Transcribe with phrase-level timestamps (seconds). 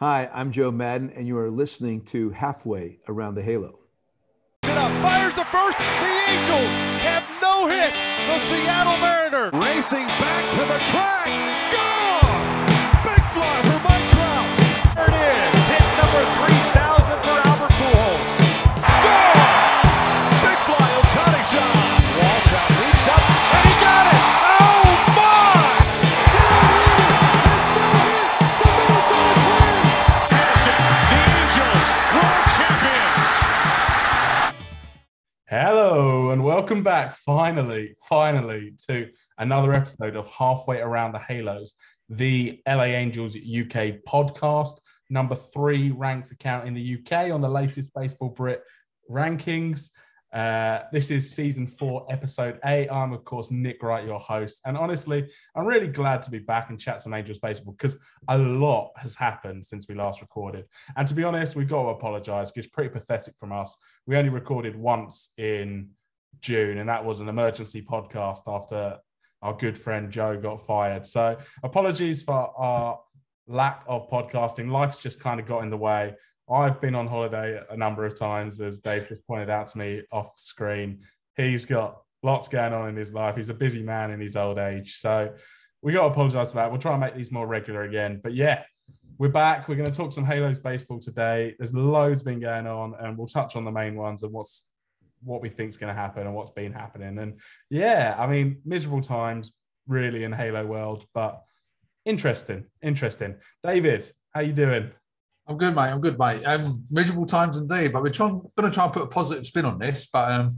[0.00, 3.80] Hi, I'm Joe Maddon, and you are listening to Halfway Around the Halo.
[4.62, 5.76] Fires the first.
[5.76, 6.72] The Angels
[7.02, 7.92] have no hit.
[8.28, 11.47] The Seattle Mariner racing back to the track.
[36.58, 39.08] Welcome back finally, finally to
[39.38, 41.74] another episode of Halfway Around the Halos,
[42.08, 47.94] the LA Angels UK podcast, number three ranked account in the UK on the latest
[47.94, 48.64] Baseball Brit
[49.08, 49.90] rankings.
[50.32, 52.88] Uh, this is season four, episode eight.
[52.88, 54.60] I'm, of course, Nick Wright, your host.
[54.66, 57.96] And honestly, I'm really glad to be back and chat some Angels baseball because
[58.26, 60.64] a lot has happened since we last recorded.
[60.96, 63.76] And to be honest, we've got to apologize because pretty pathetic from us.
[64.08, 65.90] We only recorded once in
[66.40, 68.98] June, and that was an emergency podcast after
[69.42, 71.06] our good friend Joe got fired.
[71.06, 73.00] So apologies for our
[73.46, 74.70] lack of podcasting.
[74.70, 76.14] Life's just kind of got in the way.
[76.50, 80.02] I've been on holiday a number of times, as Dave just pointed out to me
[80.10, 81.00] off screen.
[81.36, 83.36] He's got lots going on in his life.
[83.36, 84.96] He's a busy man in his old age.
[84.96, 85.34] So
[85.82, 86.70] we got to apologize for that.
[86.70, 88.20] We'll try and make these more regular again.
[88.22, 88.62] But yeah,
[89.18, 89.68] we're back.
[89.68, 91.54] We're going to talk some Halos baseball today.
[91.58, 94.66] There's loads been going on, and we'll touch on the main ones and what's
[95.22, 97.18] what we think's going to happen and what's been happening.
[97.18, 99.52] And yeah, I mean, miserable times
[99.86, 101.42] really in Halo world, but
[102.04, 103.36] interesting, interesting.
[103.62, 104.90] David, how you doing?
[105.46, 105.90] I'm good, mate.
[105.90, 106.44] I'm good, mate.
[106.44, 109.64] Um, miserable times indeed, but we're trying, going to try and put a positive spin
[109.64, 110.06] on this.
[110.12, 110.50] But um,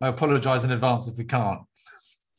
[0.00, 1.60] I apologise in advance if we can't,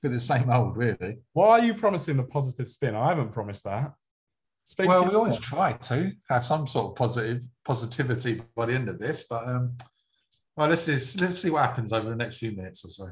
[0.02, 1.19] because it's same old, really.
[1.33, 2.95] Why are you promising a positive spin?
[2.95, 3.94] I haven't promised that.
[4.66, 8.89] Speak well, we always try to have some sort of positive positivity by the end
[8.89, 9.67] of this, but um,
[10.55, 13.09] well, let's just, let's see what happens over the next few minutes or so.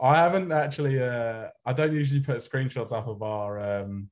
[0.00, 1.02] I haven't actually.
[1.02, 4.08] Uh, I don't usually put screenshots up of our um,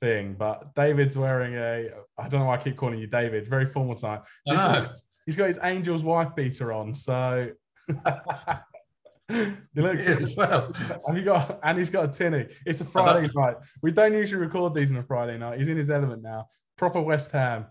[0.00, 1.90] thing, but David's wearing a.
[2.18, 3.48] I don't know why I keep calling you David.
[3.48, 4.20] Very formal time.
[4.44, 4.92] He's got,
[5.26, 7.50] he's got his angel's wife beater on, so.
[9.28, 10.72] he looks Yeah, as well.
[11.06, 12.46] And he got and he's got a tinny.
[12.64, 13.56] It's a Friday night.
[13.82, 15.58] We don't usually record these on a Friday night.
[15.58, 16.46] He's in his element now.
[16.76, 17.66] Proper West Ham.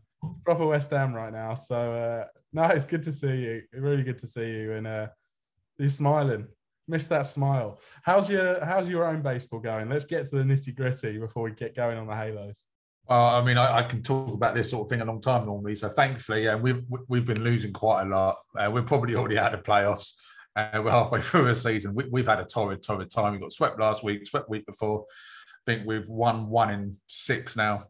[0.45, 1.53] Proper West Ham right now.
[1.53, 3.61] So uh no, it's good to see you.
[3.73, 4.73] Really good to see you.
[4.73, 5.07] And uh
[5.77, 6.47] you're smiling.
[6.87, 7.79] Miss that smile.
[8.03, 9.89] How's your how's your own baseball going?
[9.89, 12.65] Let's get to the nitty gritty before we get going on the halos.
[13.07, 15.45] Well, I mean, I, I can talk about this sort of thing a long time
[15.45, 15.75] normally.
[15.75, 18.38] So thankfully, yeah, we've we've been losing quite a lot.
[18.57, 20.13] Uh, we're probably already out of playoffs.
[20.55, 21.93] Uh, we're halfway through a season.
[21.95, 23.33] We, we've had a torrid, torrid time.
[23.33, 25.05] We got swept last week, swept week before.
[25.67, 27.85] I think we've won one in six now.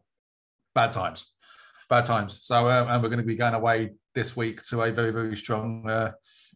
[0.74, 1.31] Bad times,
[1.92, 2.40] bad times.
[2.42, 5.36] So, uh, and we're going to be going away this week to a very, very
[5.36, 6.12] strong uh,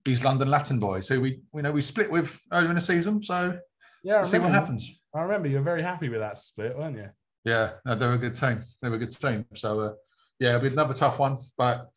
[0.09, 3.23] East London Latin boys, who we we know we split with earlier in the season.
[3.23, 3.59] So
[4.03, 4.99] Yeah, we'll see what happens.
[5.15, 7.11] I remember you were very happy with that split, weren't you?
[7.45, 8.63] Yeah, no, they were a good team.
[8.81, 9.45] They were a good team.
[9.55, 9.93] So uh,
[10.41, 11.37] yeah, it'll be another tough one.
[11.59, 11.91] But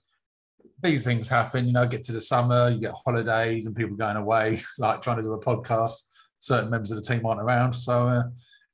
[0.81, 1.65] these things happen.
[1.65, 5.17] You know, get to the summer, you get holidays and people going away, like trying
[5.17, 5.95] to do a podcast.
[6.39, 8.23] Certain members of the team aren't around, so uh,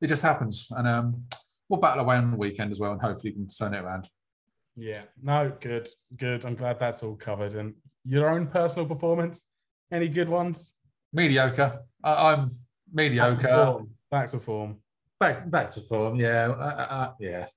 [0.01, 0.67] it just happens.
[0.71, 1.25] And um,
[1.69, 4.09] we'll battle away on the weekend as well, and hopefully we can turn it around.
[4.75, 5.03] Yeah.
[5.21, 6.45] No, good, good.
[6.45, 7.53] I'm glad that's all covered.
[7.53, 9.43] And your own personal performance,
[9.91, 10.73] any good ones?
[11.13, 11.73] Mediocre.
[12.03, 12.51] I, Back to
[12.93, 13.47] mediocre.
[13.47, 13.89] form.
[14.11, 14.77] Back to form.
[15.19, 16.15] Back back to form.
[16.17, 17.47] Yeah, uh, uh, uh, yeah.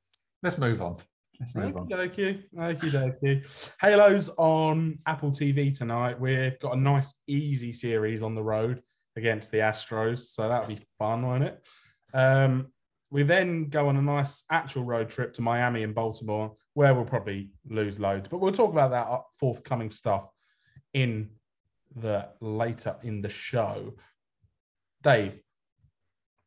[0.42, 0.96] Let's move on.
[1.40, 1.88] Let's move on.
[1.88, 2.42] Okie dokie.
[2.56, 3.72] Okie dokie.
[3.78, 6.18] Halo's on Apple TV tonight.
[6.20, 8.82] We've got a nice, easy series on the road
[9.16, 10.18] against the Astros.
[10.18, 11.62] So that'll be fun, won't it?
[12.14, 12.68] Um,
[13.10, 17.04] we then go on a nice actual road trip to Miami and Baltimore, where we'll
[17.04, 18.28] probably lose loads.
[18.28, 19.08] But we'll talk about that
[19.38, 20.28] forthcoming stuff
[20.92, 21.30] in
[21.96, 23.94] the later in the show.
[25.02, 25.40] Dave,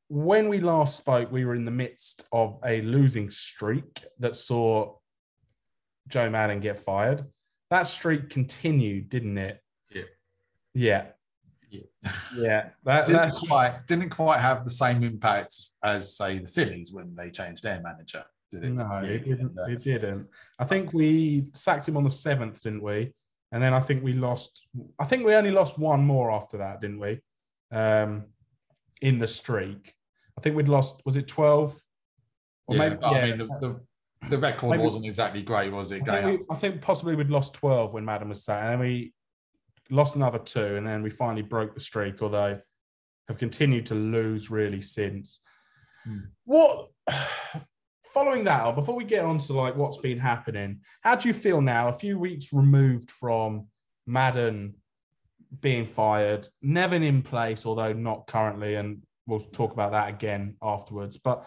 [0.08, 4.96] when we last spoke, we were in the midst of a losing streak that saw
[6.08, 7.26] Joe Maddon get fired.
[7.70, 9.62] That streak continued, didn't it?
[9.90, 10.04] Yeah.
[10.74, 11.06] Yeah.
[11.72, 12.12] Yeah.
[12.38, 12.70] Yeah.
[12.84, 17.16] That, didn't that's quite didn't quite have the same impact as say the Phillies when
[17.16, 18.24] they changed their manager.
[18.52, 18.70] Did it?
[18.72, 19.58] no, Yeah, it didn't.
[19.58, 20.28] and, uh, It didn't.
[20.60, 23.14] I think we sacked him on the seventh, didn't we?
[23.54, 24.68] And then I think we lost.
[25.00, 27.22] I think we only lost one more after that, didn't we?
[27.72, 28.26] Um,
[29.02, 29.94] in the streak,
[30.38, 31.02] I think we'd lost.
[31.06, 31.80] Was it twelve?
[32.68, 33.26] Or yeah, maybe, I yeah.
[33.26, 36.08] mean the, the, the record Maybe- wasn't exactly great, was it?
[36.08, 38.80] I think, we, I think possibly we'd lost 12 when Maddon was sacked, and then
[38.80, 39.14] we
[39.92, 42.60] lost another two, and then we finally broke the streak, although
[43.28, 45.42] have continued to lose really since.
[46.04, 46.20] Hmm.
[46.46, 46.88] What
[48.06, 51.34] following that on, before we get on to like what's been happening, how do you
[51.34, 53.68] feel now, a few weeks removed from
[54.08, 54.76] Maddon
[55.60, 61.18] being fired, Nevin in place, although not currently, and we'll talk about that again afterwards.
[61.18, 61.46] But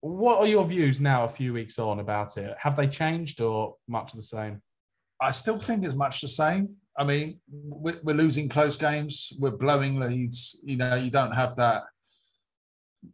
[0.00, 2.54] what are your views now, a few weeks on, about it?
[2.58, 4.62] Have they changed or much the same?
[5.20, 6.76] I still think it's much the same.
[6.96, 10.60] I mean, we're, we're losing close games, we're blowing leads.
[10.64, 11.84] You know, you don't have that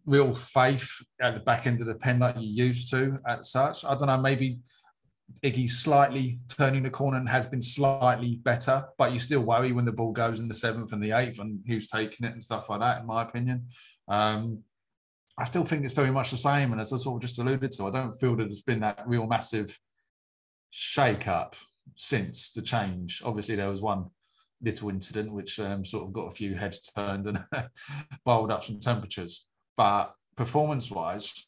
[0.06, 0.88] real faith
[1.21, 3.85] at the back end of the pen like you used to at such.
[3.85, 4.59] I don't know, maybe
[5.43, 9.85] Iggy's slightly turning the corner and has been slightly better, but you still worry when
[9.85, 12.69] the ball goes in the seventh and the eighth and who's taking it and stuff
[12.69, 13.67] like that, in my opinion.
[14.09, 14.62] Um,
[15.38, 16.73] I still think it's very much the same.
[16.73, 19.03] And as I sort of just alluded to, I don't feel that there's been that
[19.06, 19.79] real massive
[20.71, 21.56] shake up
[21.94, 23.23] since the change.
[23.25, 24.06] Obviously, there was one
[24.62, 27.38] little incident which um, sort of got a few heads turned and
[28.25, 29.47] boiled up some temperatures.
[29.77, 31.47] But performance wise,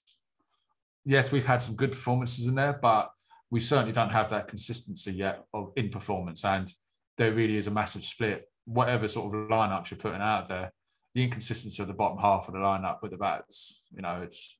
[1.04, 3.10] yes, we've had some good performances in there, but
[3.50, 6.44] we certainly don't have that consistency yet of in performance.
[6.44, 6.72] And
[7.18, 8.48] there really is a massive split.
[8.64, 10.72] Whatever sort of lineups you're putting out there,
[11.14, 14.56] the inconsistency of the bottom half of the lineup with the bats, you know, it's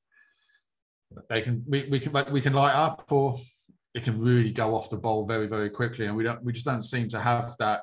[1.29, 3.35] they can we, we can we can light up or
[3.93, 6.65] it can really go off the ball very very quickly, and we don't we just
[6.65, 7.81] don't seem to have that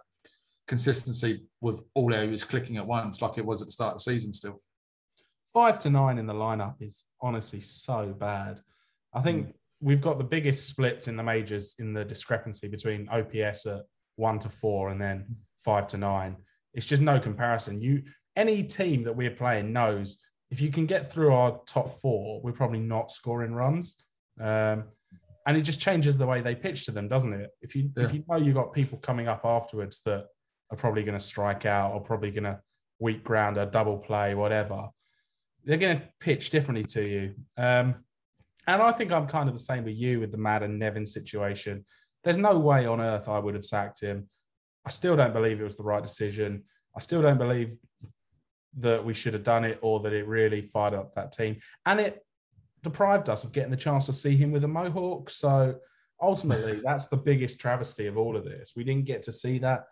[0.66, 4.12] consistency with all areas clicking at once like it was at the start of the
[4.12, 4.32] season.
[4.32, 4.60] Still,
[5.52, 8.60] five to nine in the lineup is honestly so bad.
[9.12, 13.08] I think mm we've got the biggest splits in the majors in the discrepancy between
[13.08, 13.82] OPS at
[14.16, 15.24] one to four and then
[15.64, 16.36] five to nine.
[16.74, 17.80] It's just no comparison.
[17.80, 18.02] You
[18.36, 20.18] any team that we're playing knows
[20.50, 23.96] if you can get through our top four, we're probably not scoring runs.
[24.40, 24.84] Um,
[25.50, 27.50] and it just changes the way they pitch to them, doesn't it?
[27.60, 28.04] If you yeah.
[28.04, 30.26] if you know you've got people coming up afterwards that
[30.70, 32.60] are probably going to strike out or probably going to
[33.00, 34.90] weak ground a double play, whatever,
[35.64, 37.34] they're going to pitch differently to you.
[37.56, 37.96] Um,
[38.68, 41.84] and I think I'm kind of the same with you with the Maddon Nevin situation.
[42.22, 44.28] There's no way on earth I would have sacked him.
[44.86, 46.62] I still don't believe it was the right decision.
[46.96, 47.76] I still don't believe
[48.78, 51.56] that we should have done it or that it really fired up that team.
[51.84, 52.24] And it
[52.82, 55.30] deprived us of getting the chance to see him with a Mohawk.
[55.30, 55.76] So
[56.20, 58.72] ultimately, that's the biggest travesty of all of this.
[58.76, 59.86] We didn't get to see that.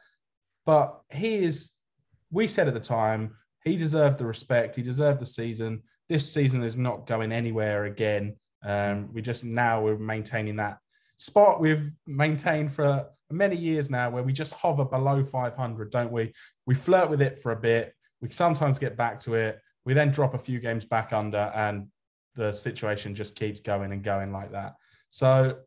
[0.66, 1.72] But he is,
[2.30, 4.76] we said at the time, he deserved the respect.
[4.76, 5.82] He deserved the season.
[6.08, 8.36] This season is not going anywhere again.
[8.62, 10.78] Um, we just now we're maintaining that
[11.18, 16.32] spot we've maintained for many years now, where we just hover below 500, don't we?
[16.64, 17.94] We flirt with it for a bit.
[18.22, 19.60] We sometimes get back to it.
[19.84, 21.88] We then drop a few games back under, and
[22.34, 24.74] the situation just keeps going and going like that.
[25.10, 25.58] So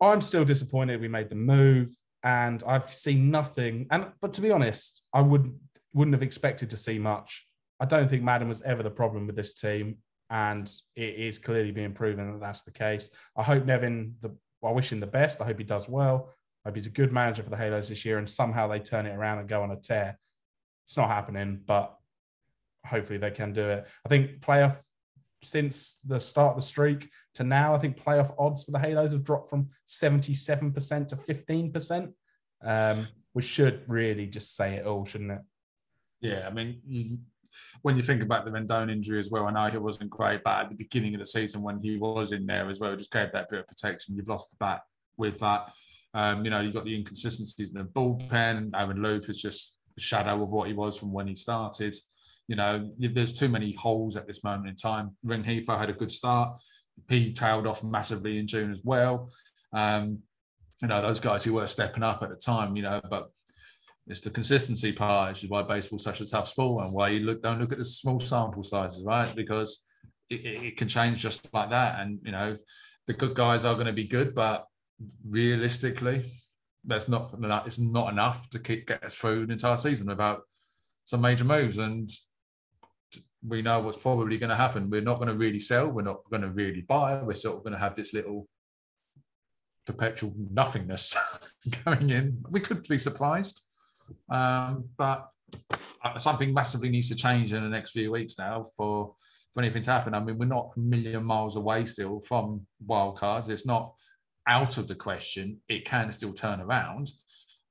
[0.00, 1.90] I'm still disappointed we made the move,
[2.22, 3.86] and I've seen nothing.
[3.90, 5.52] And but to be honest, I would
[5.92, 7.46] wouldn't have expected to see much.
[7.80, 9.98] I don't think Maddon was ever the problem with this team
[10.30, 13.10] and it is clearly being proven that that's the case.
[13.36, 14.34] I hope Nevin, the,
[14.64, 15.40] I wish him the best.
[15.40, 16.30] I hope he does well.
[16.64, 19.06] I hope he's a good manager for the Halos this year, and somehow they turn
[19.06, 20.18] it around and go on a tear.
[20.86, 21.96] It's not happening, but
[22.84, 23.86] hopefully they can do it.
[24.04, 24.76] I think playoff
[25.42, 29.12] since the start of the streak to now, I think playoff odds for the Halos
[29.12, 32.12] have dropped from 77% to 15%,
[32.64, 35.40] um, which should really just say it all, shouldn't it?
[36.20, 37.20] Yeah, I mean,
[37.82, 40.64] when you think about the Rendon injury as well, I know he wasn't great, but
[40.64, 43.32] at the beginning of the season when he was in there as well, just gave
[43.32, 44.16] that bit of protection.
[44.16, 44.82] You've lost the bat
[45.16, 45.72] with that.
[46.14, 48.70] Um, you know, you've got the inconsistencies in the bullpen.
[48.74, 51.94] Aaron Loup is just a shadow of what he was from when he started.
[52.48, 55.16] You know, there's too many holes at this moment in time.
[55.24, 56.58] Rengifo had a good start.
[57.08, 59.30] He tailed off massively in June as well.
[59.72, 60.20] Um,
[60.80, 63.30] you know, those guys who were stepping up at the time, you know, but
[64.06, 67.20] it's the consistency part, which is why baseball's such a tough sport and why you
[67.20, 69.34] look don't look at the small sample sizes, right?
[69.34, 69.84] Because
[70.30, 72.00] it, it can change just like that.
[72.00, 72.56] And you know,
[73.06, 74.66] the good guys are going to be good, but
[75.28, 76.24] realistically,
[76.84, 77.34] that's not
[77.66, 80.42] it's not enough to keep get us through an entire season without
[81.04, 81.78] some major moves.
[81.78, 82.08] And
[83.46, 84.90] we know what's probably going to happen.
[84.90, 85.88] We're not going to really sell.
[85.88, 87.22] We're not going to really buy.
[87.22, 88.48] We're sort of going to have this little
[89.86, 91.16] perpetual nothingness
[91.84, 92.44] going in.
[92.50, 93.62] We could be surprised.
[94.28, 95.28] Um, but
[96.02, 99.14] uh, something massively needs to change in the next few weeks now for
[99.54, 100.12] for anything to happen.
[100.12, 103.48] I mean, we're not a million miles away still from wildcards.
[103.48, 103.94] It's not
[104.46, 105.62] out of the question.
[105.66, 107.10] It can still turn around,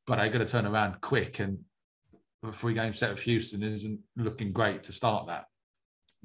[0.08, 1.39] but I got to turn around quick.
[1.39, 1.60] And
[2.44, 5.46] a three game set of Houston isn't looking great to start that.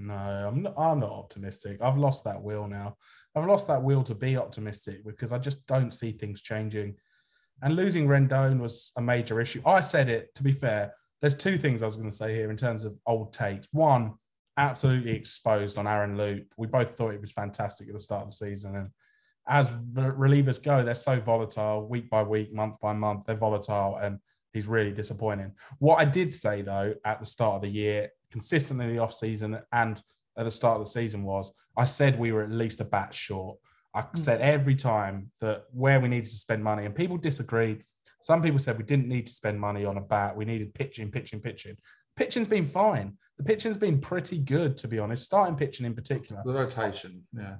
[0.01, 1.83] No, I'm not, I'm not optimistic.
[1.83, 2.97] I've lost that will now.
[3.37, 6.97] I've lost that will to be optimistic because I just don't see things changing.
[7.63, 9.61] And losing Rendon was a major issue.
[9.67, 10.95] I said it, to be fair.
[11.21, 13.69] There's two things I was going to say here in terms of old takes.
[13.73, 14.15] One,
[14.57, 16.47] absolutely exposed on Aaron Loup.
[16.57, 18.77] We both thought it was fantastic at the start of the season.
[18.77, 18.89] And
[19.47, 23.27] as relievers go, they're so volatile week by week, month by month.
[23.27, 24.19] They're volatile and
[24.55, 25.53] he's really disappointing.
[25.79, 29.13] What I did say, though, at the start of the year, consistently in the off
[29.13, 30.03] season and
[30.37, 33.15] at the start of the season was I said we were at least a bat
[33.15, 33.59] short.
[33.95, 34.19] I mm.
[34.19, 37.85] said every time that where we needed to spend money, and people disagreed.
[38.23, 40.37] Some people said we didn't need to spend money on a bat.
[40.37, 41.77] We needed pitching, pitching, pitching.
[42.17, 43.17] Pitching's been fine.
[43.39, 45.25] The pitching's been pretty good, to be honest.
[45.25, 46.43] Starting pitching in particular.
[46.45, 47.57] The rotation, yeah.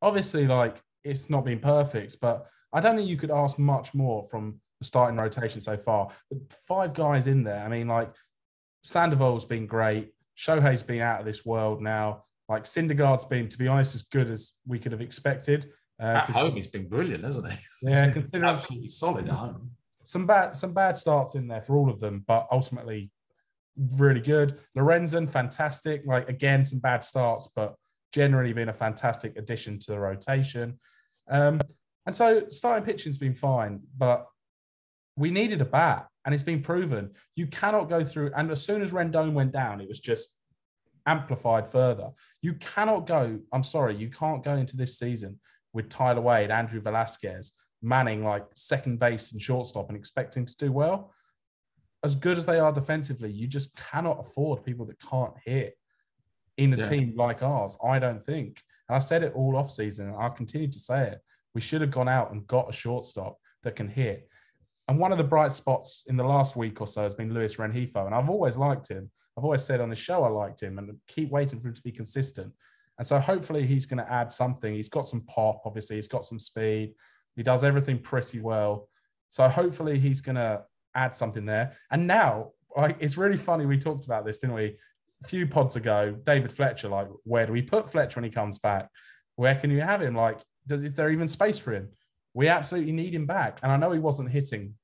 [0.00, 4.24] Obviously, like it's not been perfect, but I don't think you could ask much more
[4.24, 6.08] from the starting rotation so far.
[6.30, 7.62] The five guys in there.
[7.62, 8.10] I mean, like
[8.82, 10.12] Sandoval's been great.
[10.36, 12.24] Shohei's been out of this world now.
[12.48, 15.70] Like Syndergaard's been, to be honest, as good as we could have expected.
[16.00, 17.58] Uh, at home, he's been brilliant, hasn't he?
[17.82, 19.70] Yeah, considering absolutely solid at home.
[20.04, 23.10] Some bad, some bad starts in there for all of them, but ultimately
[23.76, 24.58] really good.
[24.76, 26.02] Lorenzen, fantastic.
[26.04, 27.76] Like again, some bad starts, but
[28.12, 30.78] generally been a fantastic addition to the rotation.
[31.30, 31.60] Um,
[32.06, 34.26] and so starting pitching's been fine, but
[35.16, 37.10] we needed a bat, and it's been proven.
[37.36, 38.32] You cannot go through.
[38.36, 40.30] And as soon as Rendon went down, it was just
[41.06, 42.10] amplified further.
[42.40, 43.40] You cannot go.
[43.52, 45.40] I'm sorry, you can't go into this season
[45.72, 47.52] with Tyler Wade, Andrew Velazquez,
[47.82, 51.12] manning like second base and shortstop and expecting to do well
[52.02, 55.76] as good as they are defensively, you just cannot afford people that can't hit
[56.56, 56.82] in a yeah.
[56.82, 57.76] team like ours.
[57.84, 58.60] I don't think.
[58.88, 61.20] And I said it all off season, and I'll continue to say it.
[61.54, 64.28] We should have gone out and got a shortstop that can hit.
[64.88, 67.56] And one of the bright spots in the last week or so has been Luis
[67.56, 68.06] Rengifo.
[68.06, 69.10] And I've always liked him.
[69.36, 71.82] I've always said on the show I liked him and keep waiting for him to
[71.82, 72.52] be consistent.
[72.98, 74.74] And so hopefully he's going to add something.
[74.74, 75.96] He's got some pop, obviously.
[75.96, 76.94] He's got some speed.
[77.36, 78.88] He does everything pretty well.
[79.30, 80.62] So hopefully he's going to
[80.94, 81.76] add something there.
[81.90, 83.64] And now, like, it's really funny.
[83.64, 84.76] We talked about this, didn't we?
[85.24, 88.58] A few pods ago, David Fletcher, like, where do we put Fletcher when he comes
[88.58, 88.88] back?
[89.36, 90.14] Where can you have him?
[90.14, 91.88] Like, does is there even space for him?
[92.34, 93.60] We absolutely need him back.
[93.62, 94.74] And I know he wasn't hitting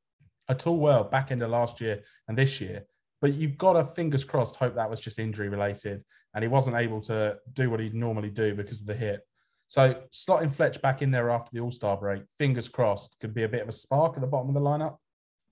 [0.49, 2.85] at all well back into last year and this year,
[3.21, 6.03] but you've got to fingers crossed hope that was just injury related
[6.35, 9.21] and he wasn't able to do what he'd normally do because of the hit.
[9.69, 13.43] So slotting Fletch back in there after the All Star break, fingers crossed, could be
[13.43, 14.97] a bit of a spark at the bottom of the lineup.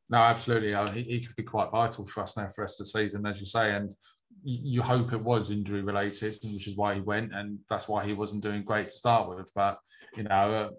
[0.09, 0.73] No, absolutely.
[0.73, 2.91] Uh, he, he, could be quite vital for us now for the rest of the
[2.91, 3.75] season, as you say.
[3.75, 3.95] And
[4.43, 8.13] you hope it was injury related, which is why he went, and that's why he
[8.13, 9.51] wasn't doing great to start with.
[9.55, 9.79] But
[10.17, 10.71] you know, uh,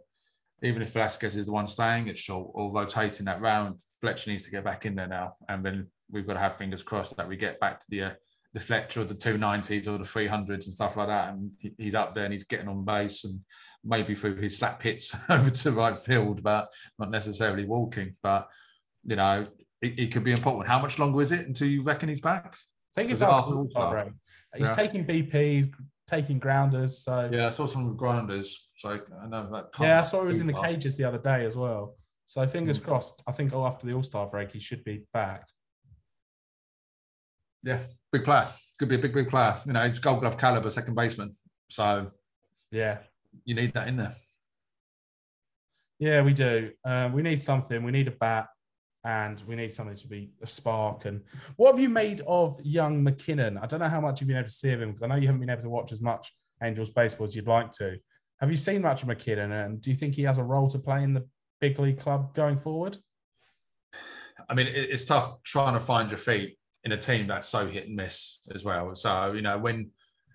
[0.63, 4.43] even if Velazquez is the one staying at short or rotating that round, Fletcher needs
[4.45, 7.27] to get back in there now, and then we've got to have fingers crossed that
[7.27, 8.11] we get back to the uh,
[8.53, 11.51] the Fletcher or the two nineties or the three hundreds and stuff like that, and
[11.77, 13.39] he's up there and he's getting on base and
[13.83, 18.47] maybe through his slap hits over to right field, but not necessarily walking, but
[19.03, 19.47] you know,
[19.81, 20.67] it, it, could be important.
[20.67, 22.55] How much longer is it until you reckon he's back?
[22.55, 24.19] I think it's after all time.
[24.55, 24.73] He's yeah.
[24.73, 25.67] taking BP, he's
[26.07, 26.99] taking grounders.
[26.99, 28.69] So yeah, I saw some grounders.
[28.77, 29.67] So I know that.
[29.79, 31.95] Yeah, I saw he was in the cages the other day as well.
[32.25, 32.83] So fingers mm.
[32.83, 33.21] crossed.
[33.27, 35.47] I think after the All Star break, he should be back.
[37.63, 37.79] Yeah,
[38.11, 38.47] big player.
[38.79, 39.55] Could be a big, big player.
[39.65, 41.33] You know, he's Gold Glove caliber second baseman.
[41.69, 42.11] So
[42.71, 42.99] yeah,
[43.45, 44.15] you need that in there.
[45.99, 46.71] Yeah, we do.
[46.85, 47.83] Um, we need something.
[47.83, 48.47] We need a bat
[49.07, 51.05] and we need something to be a spark.
[51.05, 51.21] And
[51.55, 53.57] what have you made of young MacKinnon?
[53.57, 55.15] I don't know how much you've been able to see of him because I know
[55.15, 57.97] you haven't been able to watch as much Angels baseball as you'd like to.
[58.41, 60.77] Have you seen much of MacKinnon, and do you think he has a role to
[60.77, 61.25] play in the
[61.61, 62.97] big league club going forward?
[64.49, 67.87] I mean, it's tough trying to find your feet in a team that's so hit
[67.87, 68.93] and miss as well.
[68.95, 69.91] So you know, when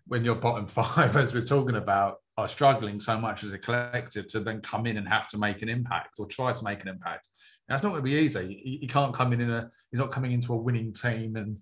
[0.06, 4.26] when your bottom five, as we're talking about, are struggling so much as a collective
[4.28, 6.88] to then come in and have to make an impact or try to make an
[6.88, 7.28] impact
[7.68, 8.60] that's not going to be easy.
[8.62, 9.70] He, he, can't come in in a.
[9.90, 11.58] He's not coming into a winning team and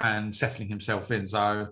[0.00, 1.26] and settling himself in.
[1.26, 1.68] So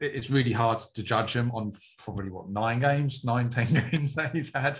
[0.00, 4.14] it, it's really hard to judge him on probably what nine games, nine ten games
[4.14, 4.78] that he's had.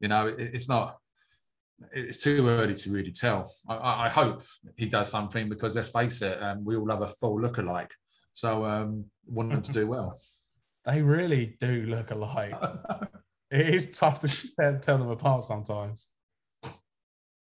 [0.00, 0.98] You know, it, it's not.
[1.92, 3.52] It's too early to really tell.
[3.68, 4.42] I, I, hope
[4.76, 7.90] he does something because let's face it, um, we all love a full look-alike.
[8.32, 10.18] So um, want them to do well.
[10.86, 12.54] They really do look alike.
[13.50, 16.10] it is tough to tell them apart sometimes.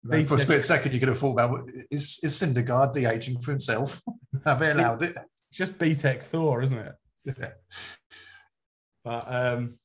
[0.06, 4.02] For a split second, you're could have thought about is is Syndergaard de-aging for himself?
[4.46, 5.16] Have they allowed it?
[5.52, 6.94] Just BTEC Thor, isn't it?
[7.24, 7.52] Yeah.
[9.06, 9.76] But um,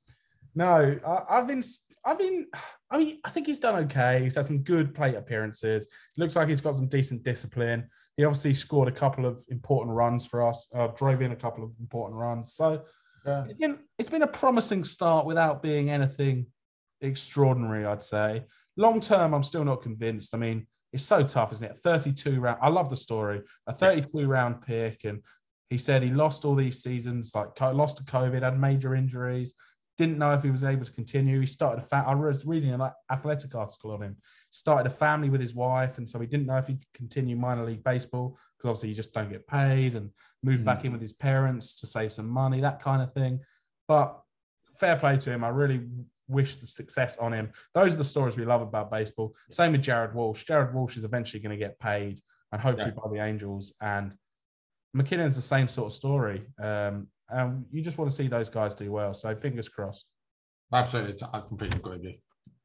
[0.54, 1.62] no, I, have been,
[2.04, 2.46] I've been,
[2.90, 4.22] I mean, I think he's done okay.
[4.22, 5.86] He's had some good plate appearances.
[6.16, 7.88] Looks like he's got some decent discipline.
[8.16, 10.66] He obviously scored a couple of important runs for us.
[10.74, 12.54] Uh, drove in a couple of important runs.
[12.54, 12.82] So
[13.24, 13.44] yeah.
[13.44, 16.46] it's been it's been a promising start without being anything
[17.00, 18.44] extraordinary, I'd say.
[18.78, 20.34] Long term, I'm still not convinced.
[20.34, 21.76] I mean, it's so tough, isn't it?
[21.76, 22.58] 32 round.
[22.62, 23.42] I love the story.
[23.66, 25.22] A 32 round pick, and
[25.68, 29.52] He said he lost all these seasons, like lost to COVID, had major injuries,
[29.98, 31.40] didn't know if he was able to continue.
[31.40, 32.80] He started a fa- I was reading an
[33.10, 34.16] athletic article on him.
[34.50, 37.36] Started a family with his wife, and so he didn't know if he could continue
[37.36, 40.10] minor league baseball because obviously you just don't get paid, and
[40.42, 40.66] moved Mm.
[40.66, 43.40] back in with his parents to save some money, that kind of thing.
[43.88, 44.18] But
[44.78, 45.42] fair play to him.
[45.44, 45.86] I really
[46.28, 47.50] wish the success on him.
[47.74, 49.34] Those are the stories we love about baseball.
[49.50, 50.44] Same with Jared Walsh.
[50.44, 52.20] Jared Walsh is eventually going to get paid,
[52.52, 53.74] and hopefully by the Angels.
[53.80, 54.14] And
[54.94, 56.46] MacKinnon's the same sort of story.
[56.62, 59.12] Um, and you just want to see those guys do well.
[59.14, 60.06] So fingers crossed.
[60.72, 62.14] Absolutely, I completely agree with you.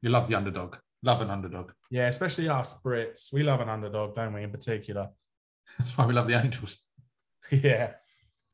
[0.02, 0.76] You love the underdog.
[1.02, 1.72] Love an underdog.
[1.90, 3.32] Yeah, especially us Brits.
[3.32, 4.42] We love an underdog, don't we?
[4.42, 5.08] In particular.
[5.78, 6.82] That's why we love the Angels.
[7.50, 7.92] yeah,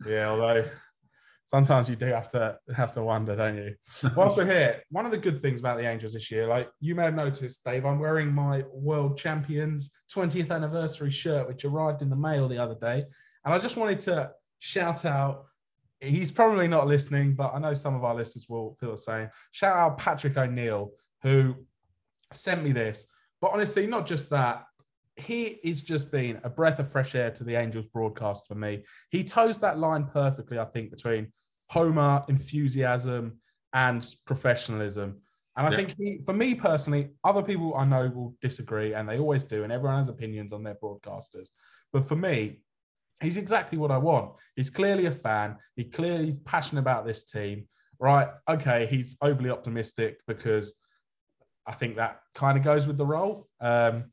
[0.06, 0.28] yeah.
[0.30, 0.64] Although
[1.50, 3.74] sometimes you do have to have to wonder, don't you?
[4.14, 6.94] Whilst we're here, one of the good things about the Angels this year, like you
[6.94, 12.08] may have noticed, Dave, I'm wearing my World Champions 20th anniversary shirt, which arrived in
[12.08, 13.02] the mail the other day,
[13.44, 14.30] and I just wanted to
[14.60, 15.46] shout out.
[16.00, 19.28] He's probably not listening, but I know some of our listeners will feel the same.
[19.50, 20.92] Shout out Patrick O'Neal,
[21.22, 21.56] who
[22.32, 23.06] sent me this.
[23.40, 24.64] But honestly, not just that,
[25.20, 28.84] he is just been a breath of fresh air to the Angels broadcast for me.
[29.10, 31.32] He toes that line perfectly, I think, between
[31.70, 33.38] Homer, enthusiasm,
[33.72, 35.20] and professionalism.
[35.56, 35.76] And I Yeah.
[35.76, 39.62] think he, for me personally, other people I know will disagree, and they always do,
[39.62, 41.48] and everyone has opinions on their broadcasters.
[41.92, 42.62] But for me,
[43.20, 44.34] he's exactly what I want.
[44.56, 45.56] He's clearly a fan.
[45.76, 47.68] He clearly is passionate about this team.
[47.98, 48.28] Right?
[48.48, 50.72] Okay, he's overly optimistic because
[51.66, 53.46] I think that kind of goes with the role.
[53.60, 54.10] Um,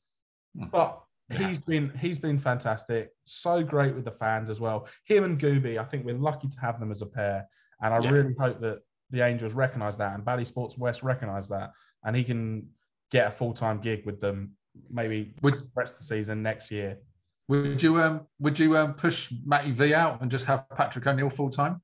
[0.71, 1.47] but Yeah.
[1.49, 3.09] he's been he's been fantastic.
[3.25, 4.87] So great with the fans as well.
[5.05, 7.47] Him and Gooby, I think we're lucky to have them as a pair.
[7.81, 8.09] And I Yeah.
[8.11, 11.71] really hope that the Angels recognise that and Bally Sports West recognise that,
[12.03, 12.69] and he can
[13.11, 14.53] get a full time gig with them
[14.89, 16.97] maybe Would the rest of the season next year.
[17.47, 21.29] would you um would you um push Matty V out and just have Patrick O'Neal
[21.29, 21.81] full time?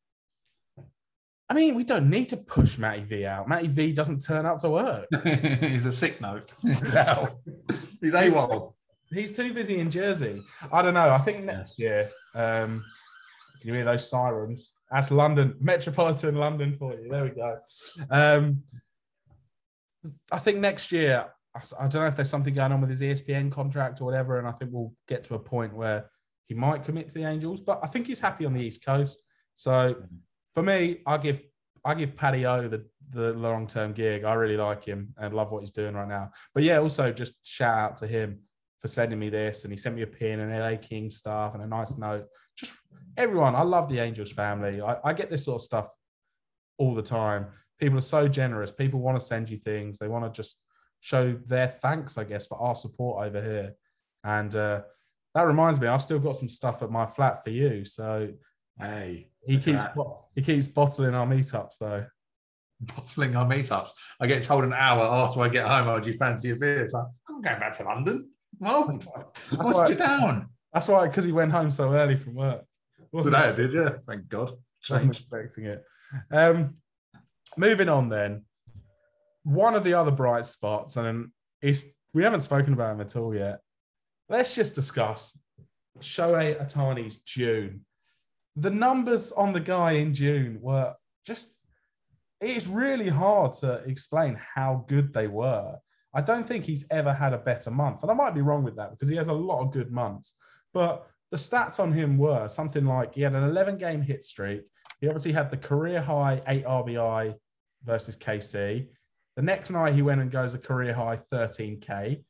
[1.49, 3.47] I mean, we don't need to push Matty V out.
[3.47, 5.05] Matty V doesn't turn up to work.
[5.23, 6.51] He's a sick note.
[6.61, 8.73] He's AWOL.
[9.09, 10.41] He's too busy in Jersey.
[10.71, 11.11] I don't know.
[11.11, 12.83] I think next year, um,
[13.59, 14.73] can you hear those sirens?
[14.91, 17.09] That's London, Metropolitan London for you.
[17.09, 17.59] There we go.
[18.09, 18.63] Um,
[20.31, 23.51] I think next year, I don't know if there's something going on with his ESPN
[23.51, 26.09] contract or whatever, and I think we'll get to a point where
[26.47, 27.61] he might commit to the Angels.
[27.61, 29.21] But I think he's happy on the East Coast.
[29.55, 29.95] So
[30.53, 31.41] for me, I give
[31.85, 34.23] I give Paddy O the the long term gig.
[34.23, 36.31] I really like him and love what he's doing right now.
[36.53, 38.39] But yeah, also just shout out to him
[38.79, 41.63] for sending me this, and he sent me a pin and LA King stuff and
[41.63, 42.25] a nice note.
[42.57, 42.73] Just
[43.17, 44.81] everyone, I love the Angels family.
[44.81, 45.89] I, I get this sort of stuff
[46.77, 47.47] all the time.
[47.79, 48.71] People are so generous.
[48.71, 49.97] People want to send you things.
[49.97, 50.59] They want to just
[50.99, 53.73] show their thanks, I guess, for our support over here.
[54.23, 54.81] And uh,
[55.35, 57.83] that reminds me, I've still got some stuff at my flat for you.
[57.85, 58.29] So
[58.79, 62.05] Hey, he keeps bo- he keeps bottling our meetups though.
[62.81, 63.89] bottling our meetups.
[64.19, 66.87] I get told an hour after I get home, oh, do you fancy a beer?
[66.87, 68.29] So I'm going back to London.
[68.59, 68.85] Well,
[69.55, 70.49] what's why- it down?
[70.73, 72.63] That's why, because he went home so early from work.
[73.11, 73.89] Wasn't Today did, you?
[74.07, 74.51] Thank God.
[74.89, 75.83] wasn't expecting it.
[76.31, 76.77] Um,
[77.55, 78.45] moving on then,
[79.43, 81.29] one of the other bright spots, and
[81.61, 83.59] it's we haven't spoken about him at all yet.
[84.29, 85.37] Let's just discuss
[85.99, 87.85] Shohei Ohtani's June.
[88.55, 90.93] The numbers on the guy in June were
[91.25, 91.55] just.
[92.41, 95.77] It's really hard to explain how good they were.
[96.13, 98.75] I don't think he's ever had a better month, and I might be wrong with
[98.75, 100.35] that because he has a lot of good months.
[100.73, 104.63] But the stats on him were something like he had an 11 game hit streak.
[105.01, 107.33] He obviously had the career high eight RBI
[107.83, 108.87] versus KC.
[109.35, 112.23] The next night he went and goes a career high 13K.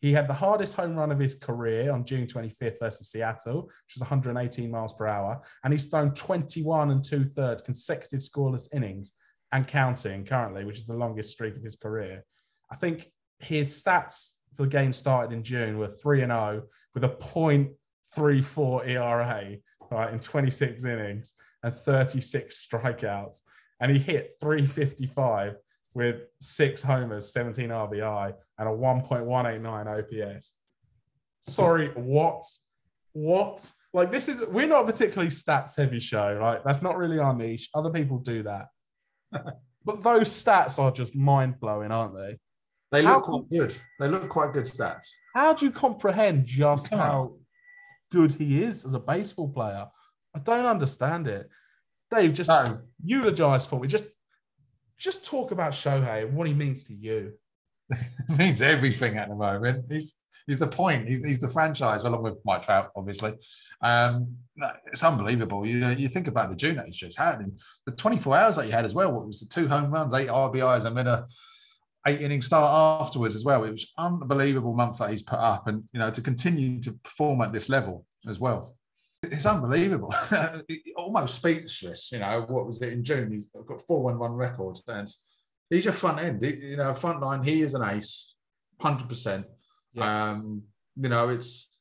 [0.00, 3.94] He had the hardest home run of his career on June 25th versus Seattle, which
[3.94, 5.40] was 118 miles per hour.
[5.64, 9.12] And he's thrown 21 and two thirds consecutive scoreless innings
[9.52, 12.24] and counting currently, which is the longest streak of his career.
[12.70, 13.06] I think
[13.38, 16.62] his stats for the game started in June were 3 and 0
[16.94, 19.56] with a 0.34 ERA
[19.90, 23.40] right, in 26 innings and 36 strikeouts.
[23.80, 25.56] And he hit 355
[25.96, 30.52] with six homers, 17 RBI, and a 1.189 OPS.
[31.40, 32.44] Sorry, what?
[33.14, 33.72] What?
[33.94, 36.60] Like, this is, we're not a particularly stats heavy show, right?
[36.66, 37.70] That's not really our niche.
[37.74, 38.66] Other people do that.
[39.32, 42.36] but those stats are just mind blowing, aren't they?
[42.92, 43.76] They How look quite good.
[43.98, 45.06] They look quite good stats.
[45.34, 47.00] How do you comprehend just can't.
[47.00, 47.36] how
[48.12, 49.86] good he is as a baseball player?
[50.34, 51.48] I don't understand it.
[52.10, 53.88] Dave, just No, eulogize for me.
[53.88, 54.04] Just
[54.98, 57.32] just talk about Shohei and what he means to you.
[58.38, 59.84] means everything at the moment.
[59.90, 60.14] He's
[60.46, 61.08] he's the point.
[61.08, 63.34] He's, he's the franchise, along with Mike Trout, obviously.
[63.82, 64.36] Um,
[64.86, 65.66] it's unbelievable.
[65.66, 68.56] You know, you think about the June that he's just had, and the 24 hours
[68.56, 69.12] that he had as well.
[69.12, 71.26] What was the two home runs, eight RBIs, and then a
[72.06, 73.64] eight inning start afterwards as well.
[73.64, 77.40] It was unbelievable month that he's put up, and you know to continue to perform
[77.42, 78.75] at this level as well.
[79.32, 80.14] It's unbelievable,
[80.96, 82.10] almost speechless.
[82.12, 83.32] You know what was it in June?
[83.32, 85.08] He's got four one one records, and
[85.70, 86.42] he's your front end.
[86.42, 87.42] You know, front line.
[87.42, 88.34] He is an ace,
[88.80, 89.46] hundred percent.
[89.98, 90.62] Um,
[90.96, 91.80] you know, it's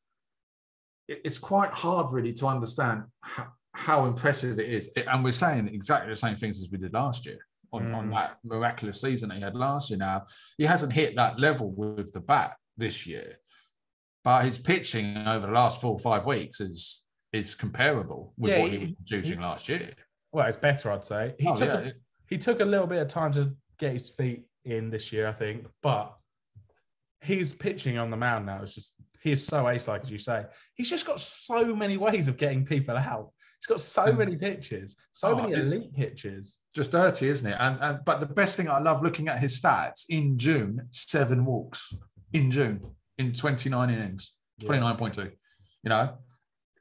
[1.07, 6.09] it's quite hard really to understand how, how impressive it is, and we're saying exactly
[6.09, 7.39] the same things as we did last year
[7.71, 7.95] on, mm.
[7.95, 9.99] on that miraculous season that he had last year.
[9.99, 10.25] Now
[10.57, 13.37] he hasn't hit that level with the bat this year,
[14.23, 17.03] but his pitching over the last four or five weeks is
[17.35, 19.91] is comparable with yeah, what he, he was producing he, last year.
[20.31, 21.35] Well, it's better, I'd say.
[21.37, 21.89] He oh, took yeah.
[21.89, 21.91] a,
[22.27, 25.31] he took a little bit of time to get his feet in this year, I
[25.31, 26.15] think, but
[27.21, 28.61] he's pitching on the mound now.
[28.61, 30.45] It's just he is so ace-like, as you say.
[30.75, 33.31] He's just got so many ways of getting people out.
[33.59, 34.19] He's got so hmm.
[34.19, 36.59] many pitches, so oh, many elite pitches.
[36.75, 37.57] Just dirty, isn't it?
[37.59, 41.45] And, and but the best thing I love looking at his stats in June, seven
[41.45, 41.93] walks
[42.33, 42.81] in June
[43.17, 45.31] in 29 innings, 29.2.
[45.83, 46.17] You know,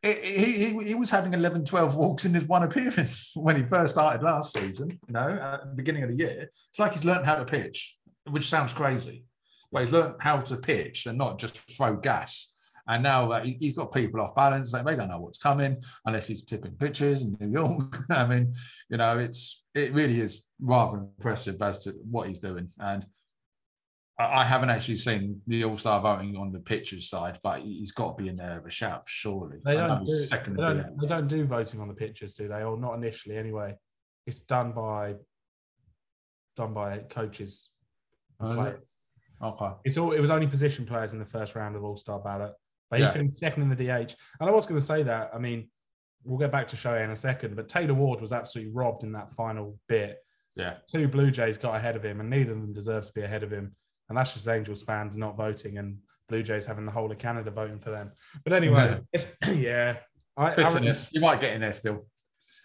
[0.05, 3.95] he, he, he was having 11, 12 walks in his one appearance when he first
[3.95, 6.51] started last season, you know, at the beginning of the year.
[6.69, 7.97] It's like he's learned how to pitch,
[8.31, 9.25] which sounds crazy.
[9.73, 12.53] But he's learned how to pitch and not just throw gas.
[12.87, 14.73] And now uh, he's got people off balance.
[14.73, 17.97] Like they don't know what's coming unless he's tipping pitches in New York.
[18.11, 18.55] I mean,
[18.91, 22.69] you know, it's it really is rather impressive as to what he's doing.
[22.79, 23.05] And
[24.17, 28.17] I haven't actually seen the All Star voting on the pitchers side, but he's got
[28.17, 29.59] to be in there of a shout, surely.
[29.65, 32.63] They don't, do, they, don't, they don't do voting on the pitchers, do they?
[32.63, 33.75] Or not initially, anyway.
[34.27, 35.15] It's done by
[36.57, 37.71] done by coaches
[38.39, 38.99] and oh, players.
[39.43, 39.71] Okay.
[39.85, 40.13] It's all.
[40.13, 42.53] It was only position players in the first round of All Star ballot,
[42.91, 43.11] but he yeah.
[43.11, 44.15] finished second in the DH.
[44.41, 45.31] And I was going to say that.
[45.35, 45.69] I mean,
[46.23, 49.13] we'll get back to Shohei in a second, but Taylor Ward was absolutely robbed in
[49.13, 50.19] that final bit.
[50.55, 50.75] Yeah.
[50.91, 53.43] Two Blue Jays got ahead of him, and neither of them deserves to be ahead
[53.43, 53.75] of him.
[54.09, 57.51] And that's just Angels fans not voting and Blue Jays having the whole of Canada
[57.51, 58.13] voting for them.
[58.45, 59.97] But anyway, yeah, yeah
[60.37, 62.07] I, I you might get in there still.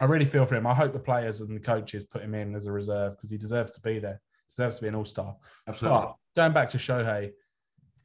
[0.01, 0.65] I really feel for him.
[0.65, 3.37] I hope the players and the coaches put him in as a reserve because he
[3.37, 4.21] deserves to be there.
[4.49, 5.35] Deserves to be an all star.
[5.67, 5.99] Absolutely.
[5.99, 7.31] But going back to Shohei,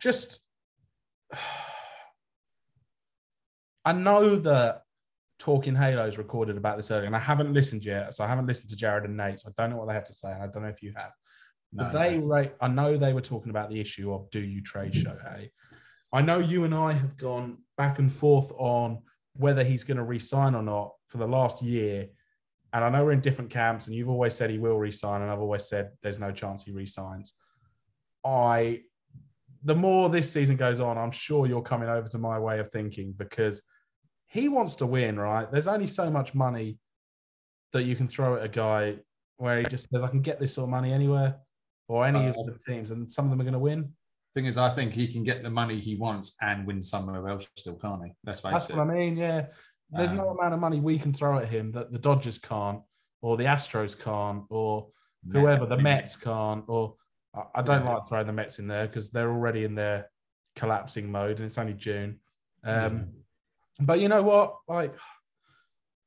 [0.01, 0.40] just
[3.87, 4.83] I know that
[5.38, 8.70] Talking Halos recorded about this earlier, and I haven't listened yet, so I haven't listened
[8.70, 9.40] to Jared and Nate.
[9.40, 10.94] So I don't know what they have to say, and I don't know if you
[10.97, 11.12] have.
[11.74, 12.48] No, they no.
[12.60, 15.50] I know they were talking about the issue of do you trade Shohei.
[16.12, 19.02] I know you and I have gone back and forth on
[19.37, 22.06] whether he's going to resign or not for the last year.
[22.72, 25.30] And I know we're in different camps, and you've always said he will resign, and
[25.30, 27.34] I've always said there's no chance he resigns.
[28.24, 28.82] I,
[29.64, 32.70] the more this season goes on, I'm sure you're coming over to my way of
[32.70, 33.62] thinking because
[34.26, 35.50] he wants to win, right?
[35.50, 36.78] There's only so much money
[37.72, 38.96] that you can throw at a guy
[39.37, 41.37] where he just says, I can get this sort of money anywhere
[41.88, 43.92] or any uh, of the teams, and some of them are going to win.
[44.35, 47.47] Thing is, I think he can get the money he wants and win somewhere else
[47.57, 48.12] still, can't he?
[48.25, 49.16] That's That's what I mean.
[49.16, 49.47] Yeah,
[49.90, 52.81] there's um, no amount of money we can throw at him that the Dodgers can't,
[53.23, 54.88] or the Astros can't, or
[55.31, 56.97] whoever the Mets can't, or
[57.55, 60.11] I don't like throwing the Mets in there because they're already in their
[60.57, 62.20] collapsing mode, and it's only June.
[62.64, 63.09] Um,
[63.81, 64.55] But you know what?
[64.68, 64.94] Like,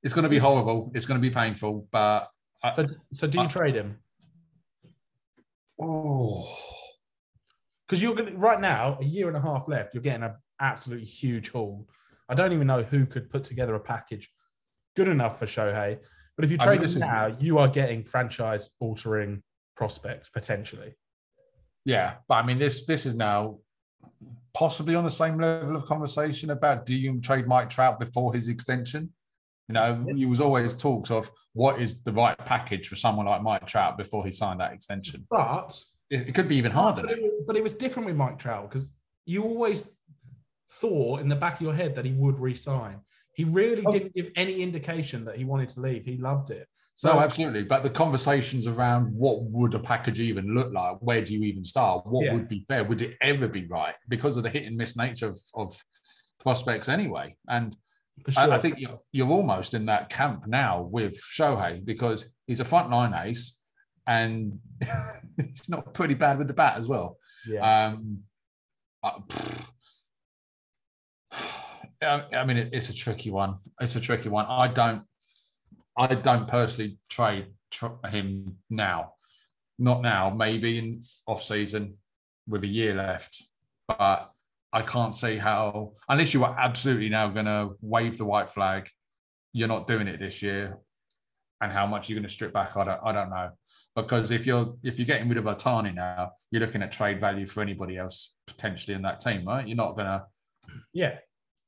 [0.02, 0.90] it's going to be horrible.
[0.96, 1.88] It's going to be painful.
[1.92, 2.30] But
[2.64, 3.98] I, so, so do you I, trade him?
[5.80, 6.48] Oh,
[7.88, 10.36] because you're going to, right now, a year and a half left, you're getting an
[10.60, 11.88] absolutely huge haul.
[12.28, 14.30] I don't even know who could put together a package
[14.96, 16.00] good enough for Shohei.
[16.36, 17.36] But if you trade I mean, him now, is...
[17.40, 19.44] you are getting franchise altering
[19.76, 20.96] prospects potentially.
[21.86, 23.60] Yeah, but I mean, this this is now
[24.54, 28.50] possibly on the same level of conversation about do you trade Mike Trout before his
[28.50, 29.14] extension?
[29.68, 33.42] You know, it was always talks of what is the right package for someone like
[33.42, 35.28] Mike Trout before he signed that extension.
[35.30, 37.02] But it, it could be even harder.
[37.02, 38.92] But it, was, but it was different with Mike Trout because
[39.26, 39.90] you always
[40.70, 43.02] thought in the back of your head that he would resign.
[43.34, 43.92] He really oh.
[43.92, 46.06] didn't give any indication that he wanted to leave.
[46.06, 46.68] He loved it.
[46.96, 47.62] So no, absolutely.
[47.64, 50.98] But the conversations around what would a package even look like?
[51.00, 52.08] Where do you even start?
[52.08, 52.34] What yeah.
[52.34, 52.84] would be fair?
[52.84, 53.94] Would it ever be right?
[54.10, 55.84] Because of the hit and miss nature of, of
[56.40, 57.36] prospects anyway.
[57.48, 57.76] And
[58.30, 58.44] Sure.
[58.44, 62.66] I, I, think you're, you're almost in that camp now with Shohei because he's a
[62.66, 63.58] frontline ace
[64.06, 64.60] and
[65.38, 67.18] he's not pretty bad with the bat as well.
[67.48, 67.88] Yeah.
[67.88, 68.20] Um,
[69.04, 69.20] uh,
[72.32, 73.56] I mean, it, it's a tricky one.
[73.80, 74.46] It's a tricky one.
[74.48, 75.04] I don't,
[75.98, 79.14] I don't personally trade tr- him now.
[79.80, 80.30] Not now.
[80.30, 81.98] Maybe in off season.
[82.48, 83.44] with a year left,
[83.88, 84.32] but
[84.74, 88.90] I can't see how unless you are absolutely now going to wave the white flag,
[89.54, 90.78] you're not doing it this year,
[91.62, 93.50] and how much you're going to strip back, I don't, I don't know.
[93.96, 97.48] Because if you're if you're getting rid of Ohtani now, you're looking at trade value
[97.48, 99.68] for anybody else potentially in that team, right?
[99.68, 100.26] You're not going to
[100.94, 101.18] Yeah,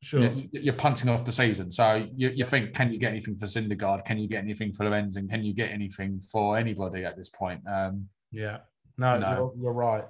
[0.04, 0.22] sure.
[0.22, 1.72] you're, you're punting off the season.
[1.72, 4.06] So you, you think, can you get anything for Syndergaard?
[4.06, 5.28] Can you get anything for Lorenzen?
[5.30, 7.62] Can you get anything for anybody at this point?
[7.68, 8.60] Um, Yeah.
[8.98, 9.32] No, No.
[9.32, 10.06] You're, you're right.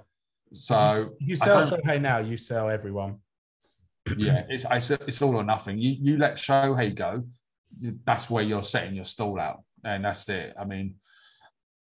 [0.52, 3.18] So If you sell Shohei now, you sell everyone.
[4.16, 5.78] yeah, it's, it's it's all or nothing.
[5.78, 7.24] You you let Shohei go,
[8.04, 10.54] that's where you're setting your stall out, and that's it.
[10.58, 10.96] I mean,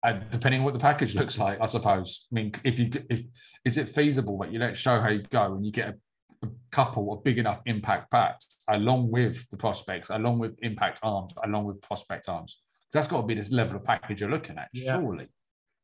[0.04, 2.26] and depending on what the package looks like, I suppose.
[2.30, 3.24] I mean, if you if
[3.64, 7.24] is it feasible that you let Shohei go and you get a, a couple of
[7.24, 12.28] big enough impact bats along with the prospects, along with impact arms, along with prospect
[12.28, 12.60] arms?
[12.94, 14.94] that's got to be this level of package you're looking at, Yeah.
[14.94, 15.26] surely.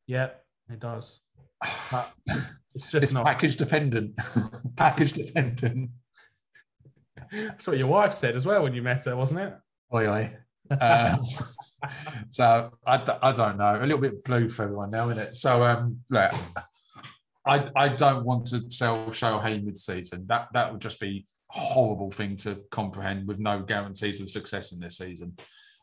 [0.07, 0.31] Yeah,
[0.71, 1.21] it does.
[1.90, 2.12] But
[2.74, 3.24] it's just It's not.
[3.24, 4.18] package dependent.
[4.76, 5.90] package dependent.
[7.33, 9.54] That's what your wife said as well when you met her, wasn't it?
[9.94, 10.37] Oi, oi.
[10.80, 11.18] Um,
[12.30, 13.78] so I don't know.
[13.80, 15.37] A little bit blue for everyone now, isn't it?
[15.37, 16.33] So um, look,
[17.46, 20.26] I I don't want to sell Shohei mid-season.
[20.28, 24.72] That that would just be a horrible thing to comprehend with no guarantees of success
[24.72, 25.37] in this season.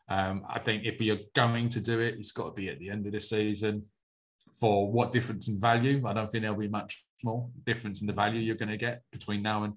[0.08, 2.88] Um, I think if you're going to do it, it's got to be at the
[2.90, 3.84] end of the season.
[4.60, 6.06] For what difference in value?
[6.06, 9.02] I don't think there'll be much more difference in the value you're going to get
[9.12, 9.74] between now and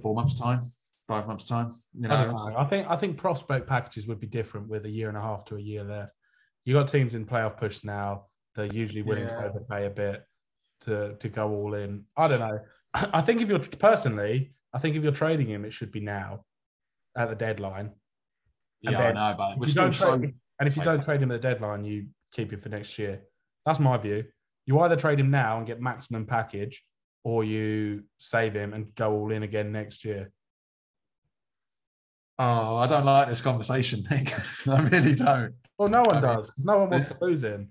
[0.00, 0.60] four months' time,
[1.06, 1.72] five months' time.
[1.94, 2.54] You I know, know.
[2.56, 5.44] I think I think prospect packages would be different with a year and a half
[5.46, 6.12] to a year left.
[6.64, 8.26] You got teams in playoff push now.
[8.54, 9.40] They're usually willing Yeah.
[9.40, 10.24] to overpay a bit
[10.82, 12.04] to to go all in.
[12.16, 12.60] I don't know.
[12.94, 16.44] I think if you're personally, I think if you're trading him, it should be now
[17.16, 17.92] at the deadline.
[18.84, 20.12] And yeah, then I know, but we're still don't so
[20.60, 23.22] and if you don't trade him at the deadline, you keep him for next year.
[23.68, 24.24] That's my view.
[24.64, 26.82] You either trade him now and get maximum package,
[27.22, 30.32] or you save him and go all in again next year.
[32.38, 34.32] Oh, I don't like this conversation, Nick.
[34.66, 35.52] I really don't.
[35.76, 37.70] Well, no one I does because no one wants to lose him.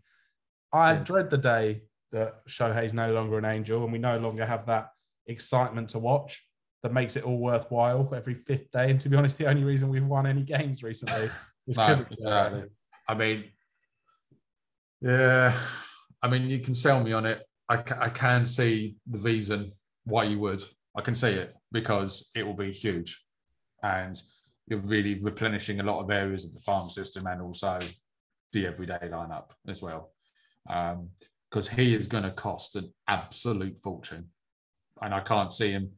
[0.72, 1.00] I Yeah.
[1.00, 1.82] dread the day
[2.12, 4.92] that Shohei's no longer an angel and we no longer have that
[5.26, 6.46] excitement to watch
[6.84, 8.92] that makes it all worthwhile every fifth day.
[8.92, 11.32] And to be honest, the only reason we've won any games recently
[11.66, 12.64] is No, because of exactly.
[13.08, 13.46] I mean,
[15.02, 15.58] yeah,
[16.28, 17.42] I mean, you can sell me on it.
[17.70, 19.72] I, I can see the reason
[20.04, 20.62] why you would.
[20.94, 23.24] I can see it because it will be huge,
[23.82, 24.22] and
[24.68, 27.80] you're really replenishing a lot of areas of the farm system and also
[28.52, 30.12] the everyday lineup as well.
[30.70, 31.12] Um,
[31.50, 34.26] because he is going to cost an absolute fortune,
[35.02, 35.92] and I can't see him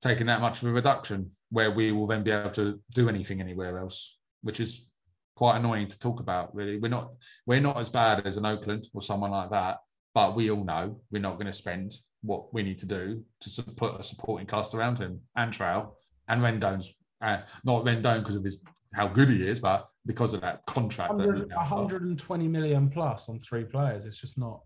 [0.00, 3.42] taking that much of a reduction where we will then be able to do anything
[3.42, 4.88] anywhere else, which is
[5.34, 6.54] quite annoying to talk about.
[6.54, 7.12] Really, we're not
[7.46, 9.78] we're not as bad as an Oakland or someone like that,
[10.14, 11.92] but we all know we're not going to spend
[12.22, 15.96] what we need to do to put a supporting cast around him and Trail
[16.28, 18.60] and Rendon's uh, not Rendon because of his
[18.94, 21.16] how good he is, but because of that contract.
[21.16, 24.04] That he's 100, now 120 million plus on three players.
[24.04, 24.60] It's just not.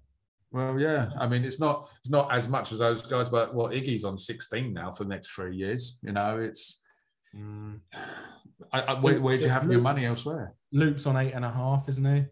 [0.50, 1.10] Well, yeah.
[1.18, 4.18] I mean, it's not it's not as much as those guys, but well, Iggy's on
[4.18, 5.98] 16 now for the next three years.
[6.02, 6.80] You know, it's
[7.36, 7.80] Mm.
[8.72, 10.54] I, I, where, where'd you have your money elsewhere?
[10.72, 12.24] Luke's on eight and a half, isn't he?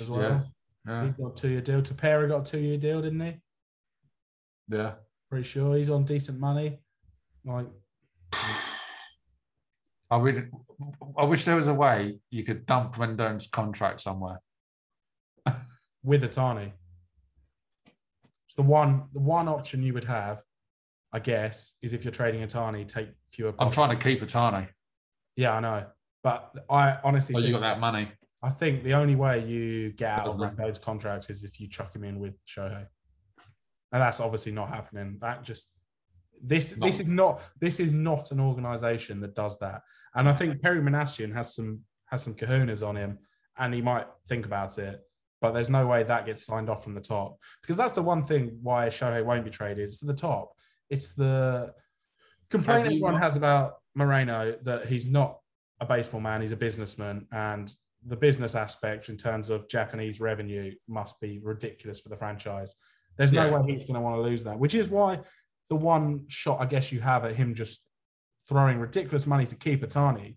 [0.00, 0.20] As well.
[0.20, 0.40] Yeah,
[0.86, 1.80] yeah, He's got a two year deal.
[1.80, 3.36] Tepera got a two year deal, didn't he?
[4.68, 4.94] yeah.
[5.30, 6.78] Pretty sure he's on decent money.
[7.44, 7.66] Like,
[10.10, 10.44] I really,
[11.16, 14.40] I wish there was a way you could dump Rendon's contract somewhere.
[16.04, 16.72] with Ohtani.
[18.46, 20.42] It's the one the one option you would have,
[21.12, 23.52] I guess, is if you're trading Ohtani, take fewer.
[23.58, 24.68] I'm trying to keep Ohtani.
[25.36, 25.86] Yeah, I know,
[26.22, 28.10] but I honestly, Oh, you got that money.
[28.42, 31.94] I think the only way you get out of those contracts is if you chuck
[31.94, 32.86] him in with Shohei,
[33.92, 35.18] and that's obviously not happening.
[35.20, 35.70] That just
[36.42, 39.82] this Not- this is not this is not an organization that does that.
[40.14, 43.18] And I think Perry Minasian has some has some kahunas on him,
[43.58, 45.00] and he might think about it.
[45.40, 48.24] But there's no way that gets signed off from the top because that's the one
[48.24, 49.88] thing why Shohei won't be traded.
[49.88, 50.52] It's at the top.
[50.92, 51.72] It's the
[52.50, 55.38] complaint everyone has about Moreno that he's not
[55.80, 57.74] a baseball man, he's a businessman, and
[58.06, 62.74] the business aspect in terms of Japanese revenue must be ridiculous for the franchise.
[63.16, 63.58] There's no Yeah.
[63.58, 65.20] way he's going to want to lose that, which is why
[65.70, 67.86] the one shot I guess you have at him just
[68.46, 70.36] throwing ridiculous money to keep Ohtani,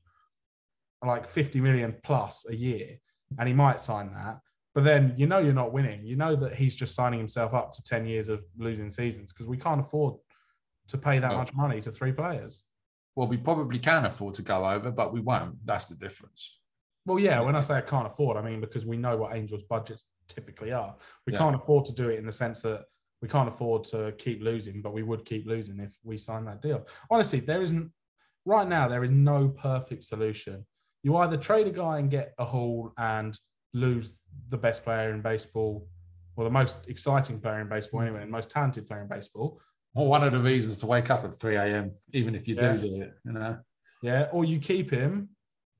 [1.03, 2.95] like 50 million plus a year,
[3.37, 4.39] and he might sign that.
[4.73, 6.05] But then you know you're not winning.
[6.05, 9.47] You know that he's just signing himself up to 10 years of losing seasons because
[9.47, 10.15] we can't afford
[10.88, 12.63] to pay that much money to three players.
[13.15, 15.65] Well, we probably can afford to go over, but we won't.
[15.65, 16.60] That's the difference.
[17.06, 19.63] Well, yeah, when I say I can't afford, I mean because we know what Angels'
[19.63, 20.95] budgets typically are.
[21.26, 21.39] We Yeah.
[21.39, 22.86] can't afford to do it in the sense that
[23.21, 26.62] we can't afford to keep losing, but we would keep losing if we signed that
[26.62, 26.86] deal.
[27.10, 27.91] Honestly, there isn't
[28.43, 28.88] right now.
[28.88, 30.65] There is no perfect solution.
[31.04, 33.39] You either trade a guy and get a haul and
[33.74, 35.88] lose the best player in baseball,
[36.36, 39.62] or the most exciting player in baseball anyway, and most talented player in baseball.
[39.95, 42.73] Well, one of the reasons to wake up at 3 a.m., even if you Yeah.
[42.73, 43.60] do do it, you know.
[44.01, 45.29] Yeah, or you keep him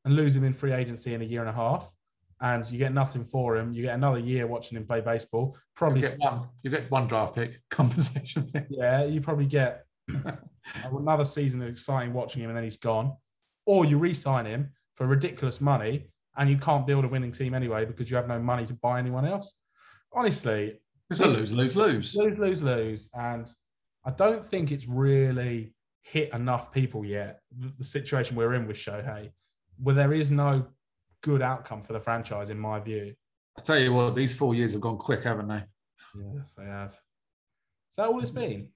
[0.06, 1.92] and lose him in free agency in a year and a half,
[2.40, 3.74] and you get nothing for him.
[3.74, 5.52] You get another year watching him play baseball.
[5.56, 8.48] You Probably, get one, you get one draft pick compensation.
[8.70, 9.86] yeah, you probably get
[10.86, 13.16] another season of exciting watching him, and then he's gone.
[13.66, 17.84] Or you re-sign him for ridiculous money, and you can't build a winning team anyway
[17.84, 19.56] because you have no money to buy anyone else.
[20.14, 22.16] Honestly, It's a lose, lose, lose.
[22.16, 23.10] lose, lose, lose.
[23.14, 23.48] And
[24.06, 28.78] I don't think it's really hit enough people yet, the, the situation we're in with
[28.78, 29.32] Shohei,
[29.82, 30.68] where there is no
[31.22, 33.16] good outcome for the franchise, in my view.
[33.58, 35.64] I tell you what, these four years have gone quick, haven't they?
[36.16, 36.92] Yes, they have.
[36.92, 38.70] Is that all it's been?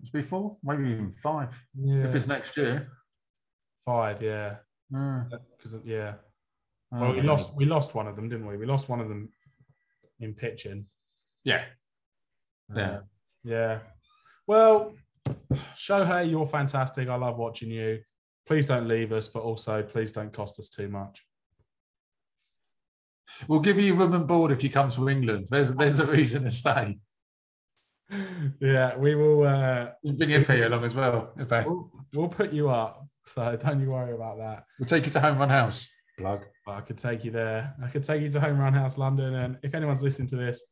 [0.00, 1.60] It's been four, maybe even five.
[1.78, 2.04] Yeah.
[2.06, 2.88] If it's next year.
[3.84, 4.56] Five, yeah.
[4.90, 6.14] Because, yeah.
[6.94, 8.56] uh, Well, we lost, we lost one of them, didn't we?
[8.56, 9.28] We lost one of them
[10.20, 10.86] in pitching.
[11.44, 11.64] Yeah.
[12.74, 12.82] Yeah.
[12.82, 12.98] Uh, yeah.
[14.46, 14.94] Well,
[15.76, 17.08] Shohei, you're fantastic.
[17.08, 18.00] I love watching you.
[18.46, 21.24] Please don't leave us, but also please don't cost us too much.
[23.48, 25.48] We'll give you room and board if you come to England.
[25.50, 26.98] There's there's a reason to stay.
[28.60, 29.44] Yeah, we will.
[29.46, 31.32] Uh, We'll bring Ippei along as well.
[31.38, 34.64] In fact, we'll, we'll put you up, so don't you worry about that.
[34.78, 35.88] we'll take you to Home Run House.
[36.18, 36.44] Plug.
[36.66, 37.74] I could take you there.
[37.82, 40.62] I could take you to Home Run House London, and if anyone's listening to this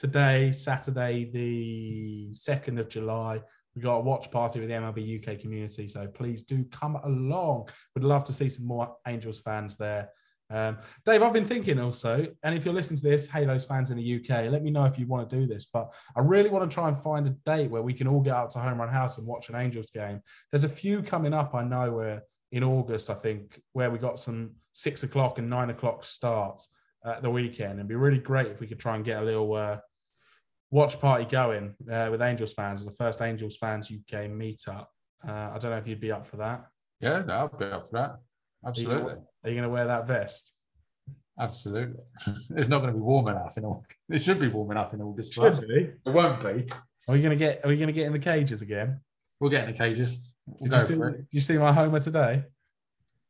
[0.00, 3.38] today, Saturday, the second of July,
[3.76, 5.88] we got a watch party with the MLB UK community.
[5.88, 7.68] So please do come along.
[7.94, 10.08] We'd love to see some more Angels fans there.
[10.48, 13.98] Um, Dave, I've been thinking also, and if you're listening to this, Halos fans in
[13.98, 15.66] the UK, let me know if you want to do this.
[15.70, 18.34] But I really want to try and find a date where we can all get
[18.34, 20.22] out to Home Run House and watch an Angels game.
[20.50, 24.18] There's a few coming up, I know, where in August, I think, where we got
[24.18, 26.70] some six o'clock and nine o'clock starts
[27.04, 27.74] at the weekend.
[27.74, 29.78] It'd be really great if we could try and get a little uh,
[30.70, 34.86] watch party going uh, with Angels fans, the first Angels fans UK meetup.
[35.26, 36.66] Uh, I don't know if you'd be up for that.
[37.00, 38.16] Yeah, I'll be up for that.
[38.66, 39.14] Absolutely.
[39.14, 40.52] Are you going to wear that vest?
[41.38, 42.02] Absolutely.
[42.56, 43.96] It's not going to be warm enough in August.
[44.10, 45.34] It should be warm enough in August.
[45.34, 45.64] Should us.
[45.64, 45.90] be.
[46.04, 46.66] It won't be.
[47.08, 47.64] Are we going to get?
[47.64, 49.00] Are we going to get in the cages again?
[49.38, 50.34] We'll get in the cages.
[50.46, 50.94] We'll Did you see?
[50.94, 52.44] Did you see my homer today?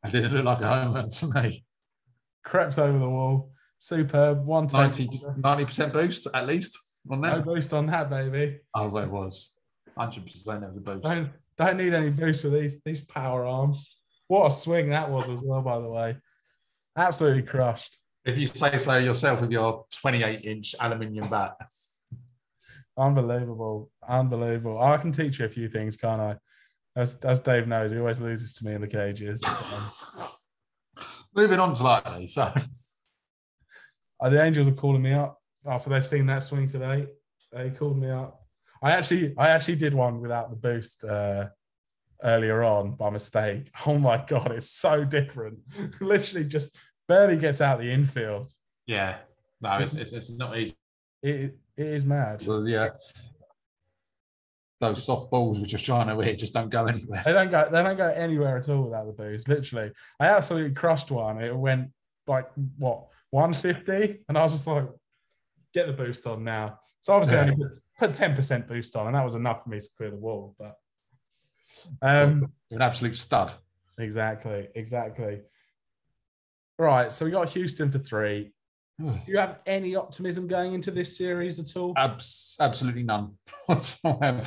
[0.03, 1.65] I didn't look like a Homer to me.
[2.43, 3.53] Crept over the wall.
[3.79, 4.45] Superb.
[4.45, 4.95] One time.
[5.37, 8.61] 90 percent boost at least No boost on that, baby.
[8.75, 9.59] Oh, well, it was
[9.97, 11.03] hundred percent of the boost.
[11.03, 13.97] Don't don't need any boost with these these power arms.
[14.29, 16.17] What a swing that was as well, by the way.
[16.97, 17.99] Absolutely crushed.
[18.25, 21.57] If you say so yourself with your 28 inch aluminium bat.
[22.97, 23.91] Unbelievable.
[24.07, 24.81] Unbelievable.
[24.81, 26.37] I can teach you a few things, can't I?
[26.95, 29.43] As as Dave knows, he always loses to me in the cages.
[31.35, 32.27] Moving on slightly.
[32.27, 32.53] So
[34.21, 37.07] Uh, the Angels are calling me up after they've seen that swing today.
[37.53, 38.43] They called me up.
[38.83, 41.49] I actually, I actually did one without the boost uh,
[42.23, 43.71] earlier on by mistake.
[43.87, 45.59] Oh my god, it's so different.
[46.01, 46.77] Literally, just
[47.09, 48.53] barely gets out the infield.
[48.87, 49.17] yeah,
[49.61, 50.75] no, it's, it's, it's not easy.
[51.23, 52.43] It it is mad.
[52.43, 52.91] So, yeah.
[54.81, 57.23] Those soft balls we're just trying to hit just don't go anywhere.
[57.25, 57.69] They don't go.
[57.71, 59.49] They don't go anywhere at all without the boost.
[59.49, 61.43] Literally, I absolutely crushed one.
[61.43, 61.91] It went
[62.27, 64.87] like what 150, and I was just like,
[65.75, 67.67] "Get the boost on now." So obviously, I only
[67.99, 70.55] put 10 percent boost on, and that was enough for me to clear the wall.
[70.59, 70.77] But
[72.03, 73.53] um, an absolute stud.
[73.99, 75.41] exactly, exactly.
[76.79, 77.13] Right.
[77.13, 78.53] So we got Houston for three.
[78.99, 81.95] Do you have any optimism going into this series at all?
[81.97, 83.33] Abs- absolutely none
[83.67, 84.43] whatsoever.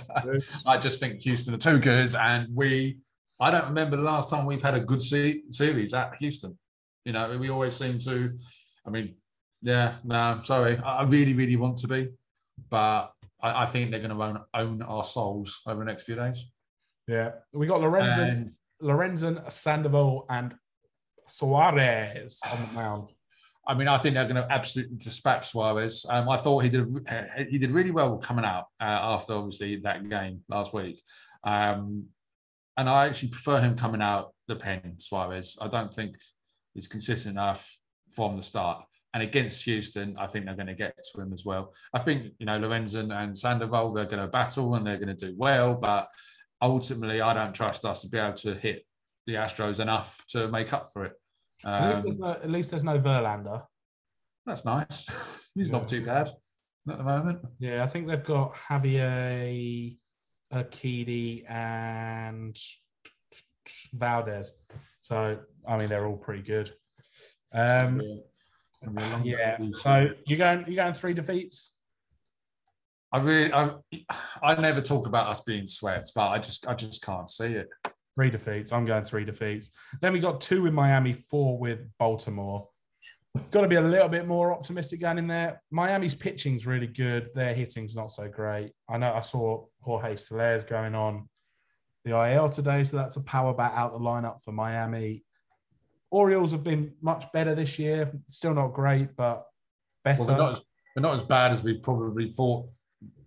[0.68, 3.00] I just think Houston are too good, and we.
[3.40, 6.58] I don't remember the last time we've had a good se- series at Houston.
[7.04, 8.38] You know, we always seem to.
[8.86, 9.16] I mean,
[9.64, 10.78] yeah, no, I'm sorry.
[10.78, 12.10] I I really, really want to be,
[12.70, 16.16] but I, I think they're going to own, own our souls over the next few
[16.16, 16.46] days.
[17.08, 20.54] Yeah, we got Lorenzen, And Lorenzen, Sandoval, and
[21.28, 23.10] Suarez on the mound.
[23.66, 26.06] I mean, I think they're going to absolutely dispatch Suarez.
[26.10, 26.86] Um, I thought he did
[27.50, 31.02] he did really well coming out uh, after obviously that game last week,
[31.46, 32.08] um,
[32.76, 35.58] and I actually prefer him coming out the pen Suarez.
[35.62, 36.18] I don't think
[36.74, 37.80] he's consistent enough
[38.12, 38.84] from the start.
[39.14, 41.74] And against Houston, I think they're going to get to him as well.
[41.94, 45.28] I think you know Lorenzen and Sandoval they're going to battle and they're going to
[45.28, 46.08] do well, but
[46.62, 48.86] ultimately, I don't trust us to be able to hit
[49.28, 51.14] the Astros enough to make up for it.
[51.66, 53.64] At least Um, there's no, at least there's no Verlander.
[54.46, 55.06] that's nice.
[55.56, 55.78] He's Yeah.
[55.78, 56.28] not too bad.
[56.90, 57.40] at the moment.
[57.60, 59.96] Yeah, I think they've got Javier,
[60.52, 62.58] Urquidy, and
[63.94, 64.52] Valdez.
[65.02, 66.74] So I mean, they're all pretty good.
[67.54, 68.02] Um,
[69.24, 69.58] yeah.
[69.58, 69.72] day.
[69.76, 71.74] So you're going you're going three defeats?
[73.14, 73.70] I really, I,
[74.42, 77.70] I never talk about us being swept, but I just, I just can't see it.
[78.16, 78.74] Three defeats.
[78.74, 79.70] I'm going three defeats.
[80.02, 82.68] Then we got two with Miami, four with Baltimore.
[83.52, 85.62] Got to be a little bit more optimistic going in there.
[85.70, 87.30] Miami's pitching's really good.
[87.36, 88.72] Their hitting's not so great.
[88.90, 91.30] I know I saw Jorge Soler's going on
[92.06, 95.24] the IL today, so that's a power bat out the lineup for Miami.
[96.14, 98.12] Orioles have been much better this year.
[98.28, 99.48] Still not great, but
[100.04, 100.22] better.
[100.22, 100.62] Well, we're not, as,
[100.96, 102.68] we're not as bad as we probably thought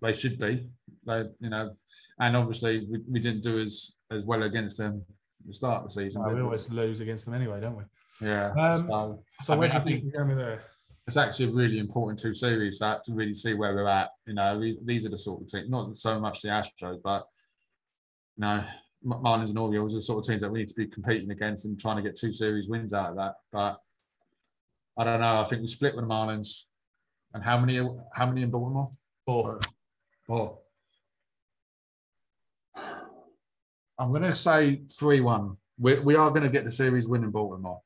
[0.00, 0.68] they should be.
[1.04, 1.74] They, you know,
[2.20, 5.04] and obviously we, we didn't do as as well against them
[5.40, 6.22] at the start of the season.
[6.22, 6.40] No, we we?
[6.42, 7.82] always lose against them anyway, don't we?
[8.22, 8.52] yeah.
[8.52, 10.62] Um, so So I where mean, do you think we're going there?
[11.08, 14.10] it's actually a really important two series that to really see where we're at.
[14.26, 17.24] You know, we, these are the sort of teams, not so much the Astros, but
[18.36, 18.64] you know, M-
[19.06, 21.64] Marlins and Orioles are the sort of teams that we need to be competing against
[21.64, 23.34] and trying to get two series wins out of that.
[23.52, 23.78] But
[24.98, 25.40] I don't know.
[25.40, 26.64] I think we split with the Marlins.
[27.34, 27.76] And how many?
[28.12, 28.88] How many in Baltimore?
[29.24, 29.60] Four.
[30.26, 30.58] Four.
[33.98, 35.56] I'm going to say three-one.
[35.78, 37.80] We, we are going to get the series win in Baltimore.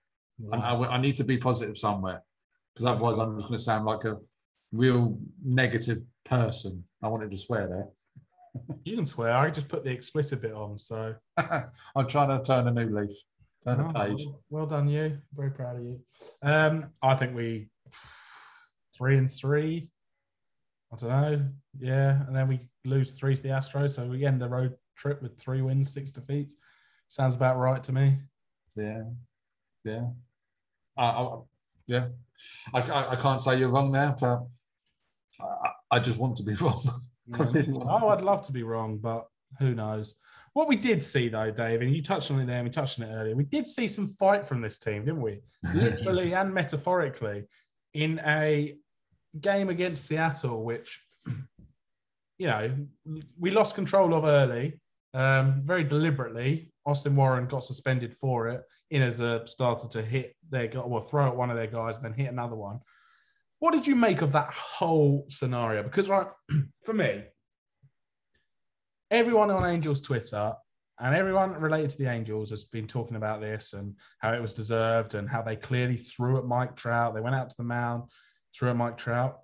[0.53, 2.23] And I, I need to be positive somewhere
[2.73, 4.17] because otherwise I'm just going to sound like a
[4.73, 6.85] real negative person.
[7.03, 7.89] I wanted to swear there.
[8.85, 9.33] You can swear.
[9.33, 10.79] I just put the explicit bit on.
[10.79, 13.13] So I'm trying to turn a new leaf,
[13.65, 14.25] turn a Oh, page.
[14.27, 15.19] well, well done, you.
[15.35, 16.01] Very proud of you.
[16.43, 17.69] Um, I think we
[18.97, 19.91] three and three.
[20.93, 21.45] I don't know.
[21.79, 25.23] Yeah, and then we lose three to the Astros, so we end the road trip
[25.23, 26.57] with three wins, six defeats.
[27.09, 28.19] Sounds about right to me.
[28.77, 29.03] Yeah,
[29.85, 30.07] yeah,
[30.97, 31.39] I, I,
[31.87, 32.07] yeah.
[32.75, 34.41] I, I, I can't say you're wrong there, but
[35.41, 36.81] I, I just want to be wrong.
[37.89, 39.27] Oh, I'd love to be wrong, but
[39.59, 40.15] who knows?
[40.53, 43.01] What we did see though, Dave, and you touched on it there, and we touched
[43.01, 43.37] on it earlier.
[43.37, 45.41] We did see some fight from this team, didn't we?
[45.75, 47.45] Literally and metaphorically,
[47.95, 48.77] in a
[49.39, 51.01] game against Seattle, which
[52.39, 52.75] you know
[53.39, 54.81] we lost control of early,
[55.15, 56.73] um, very deliberately.
[56.87, 58.63] Austin Warren got suspended for it.
[58.91, 61.97] In as a starter to hit their guy, well, throw at one of their guys,
[61.97, 62.81] and then hit another one.
[63.61, 65.83] What did you make of that whole scenario?
[65.83, 66.27] Because right,
[66.83, 67.25] for me,
[69.11, 70.55] everyone on Angels Twitter
[70.99, 74.55] and everyone related to the Angels has been talking about this and how it was
[74.55, 77.15] deserved and how they clearly threw at Mike Trout.
[77.15, 78.05] They went out to the mound,
[78.57, 79.41] threw at Mike Trout.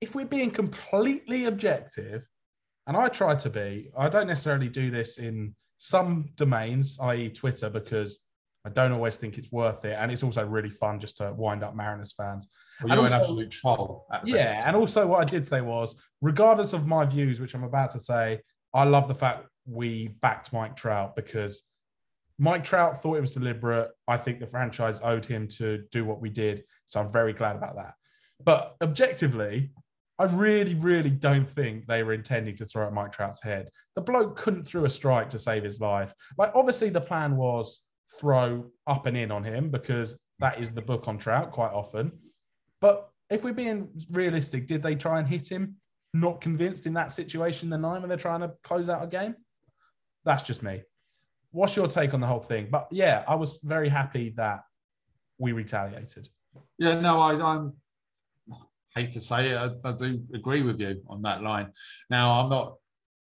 [0.00, 2.26] If we're being completely objective,
[2.86, 7.70] and I try to be, I don't necessarily do this in some domains, i.e., Twitter,
[7.70, 8.18] because
[8.64, 9.96] I don't always think it's worth it.
[9.98, 12.48] And it's also really fun just to wind up Mariners fans.
[12.82, 14.06] Well, you're And an absolute troll.
[14.12, 14.66] At Yeah, best.
[14.66, 17.98] and also what I did say was, regardless of my views, which I'm about to
[17.98, 18.40] say,
[18.74, 21.62] I love the fact we backed Mike Trout because
[22.38, 23.90] Mike Trout thought it was deliberate.
[24.06, 27.56] I think the franchise owed him to do what we did, so I'm very glad
[27.56, 27.94] about that.
[28.42, 29.72] But objectively,
[30.18, 33.68] I really, really don't think they were intending to throw at Mike Trout's head.
[33.94, 36.12] The bloke couldn't throw a strike to save his life.
[36.36, 37.80] Like, obviously, the plan was
[38.18, 42.12] throw up and in on him because that is the book on Trout quite often.
[42.80, 45.76] But if we're being realistic, did they try and hit him?
[46.12, 49.36] Not convinced in that situation, the nine when they're trying to close out a game.
[50.24, 50.82] That's just me.
[51.52, 52.68] What's your take on the whole thing?
[52.70, 54.64] But yeah, I was very happy that
[55.38, 56.28] we retaliated.
[56.78, 57.74] Yeah, no, I, I'm
[58.94, 61.72] hate to say it, I, I do agree with you on that line.
[62.08, 62.76] Now, I'm not,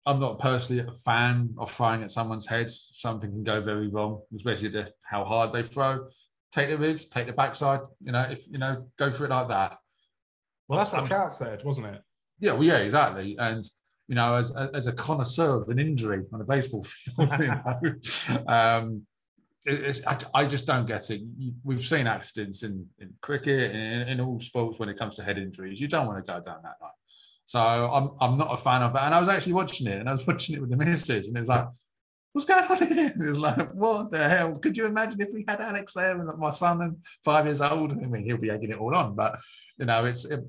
[0.06, 2.70] I'm not personally a fan of throwing at someone's head.
[2.70, 6.06] Something can go very wrong, especially the, how hard they throw.
[6.52, 7.80] Take the ribs, take the backside.
[8.02, 9.78] You know, if you know, go for it like that.
[10.68, 12.02] Well, that's what Um, Trout said, wasn't it?
[12.38, 13.36] Yeah, well, yeah, exactly.
[13.38, 13.64] And
[14.06, 18.44] you know, as as a connoisseur of an injury on a baseball field, you know,
[18.46, 19.06] um,
[19.68, 21.22] I, I just don't get it.
[21.64, 25.24] We've seen accidents in, in cricket and in, in all sports when it comes to
[25.24, 25.80] head injuries.
[25.80, 26.92] You don't want to go down that line.
[27.46, 29.04] So I'm I'm not a fan of that.
[29.04, 31.36] And I was actually watching it, and I was watching it with the missus, and
[31.36, 31.66] it was like,
[32.32, 33.12] what's going on here?
[33.16, 34.58] It was like, what the hell?
[34.58, 37.92] Could you imagine if we had Alex there and my son and five years old?
[37.92, 39.38] I mean, he'll be egging it all on, but
[39.78, 40.44] you know, it's it,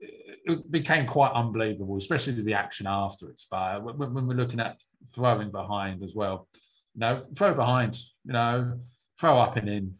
[0.00, 3.46] it became quite unbelievable, especially the reaction afterwards.
[3.48, 4.80] But when, when we're looking at
[5.14, 6.48] throwing behind as well,
[6.94, 8.80] you know, throw behind, you know,
[9.20, 9.94] throw up and in.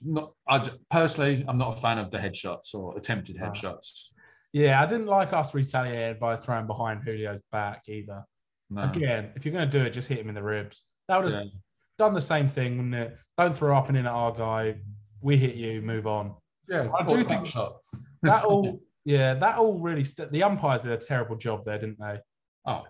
[0.00, 4.07] Not, I personally, I'm not a fan of the headshots or attempted headshots.
[4.52, 8.24] Yeah, I didn't like us retaliated by throwing behind Julio's back either.
[8.70, 8.82] No.
[8.84, 10.82] Again, if you're going to do it, just hit him in the ribs.
[11.08, 11.50] That would have Yeah.
[11.98, 13.18] done the same thing, wouldn't it?
[13.36, 14.76] Don't throw up and in at our guy.
[15.20, 16.34] We hit you, move on.
[16.68, 17.72] Yeah, I do think- back.
[18.22, 20.04] That all, Yeah, that all really.
[20.04, 22.18] St- the umpires did a terrible job there, didn't they?
[22.66, 22.84] Oh,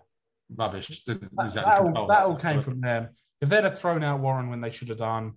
[0.53, 1.03] rubbish.
[1.05, 3.09] Didn't That, exactly that all, that all came from them.
[3.39, 5.33] If they'd have thrown out Warren when they should have done,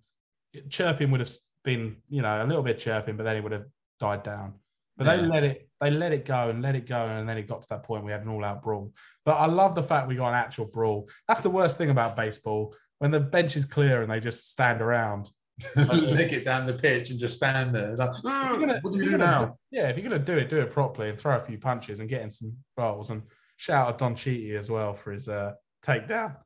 [0.68, 1.30] chirping would have
[1.64, 3.66] been, you know, a little bit chirping, but then it would have
[4.00, 4.54] died down.
[4.97, 7.49] But they let it, they let it go and let it go, and then it
[7.49, 8.93] got to that point we had an all-out brawl.
[9.24, 11.09] But I love the fact we got an actual brawl.
[11.28, 14.80] That's the worst thing about baseball when the bench is clear and they just stand
[14.80, 15.30] around.
[15.76, 17.95] Lick it down the pitch and just stand there.
[17.97, 19.59] Like, you're gonna- what do you do gonna now?
[19.70, 22.09] Yeah, if you're gonna do it, do it properly and throw a few punches and
[22.09, 23.22] get in some balls and
[23.57, 25.53] shout out Dom Chiti as well for his uh,
[25.84, 26.36] takedown.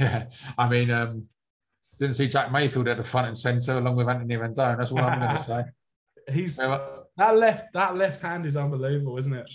[0.00, 0.26] Yeah,
[0.58, 1.28] I mean, um,
[1.98, 4.78] didn't see Jack Mayfield at the front and centre along with Anthony Rendon.
[4.78, 5.62] That's all I'm going to say.
[6.32, 6.78] He's Yeah,
[7.16, 9.50] that left that left hand is unbelievable, isn't it?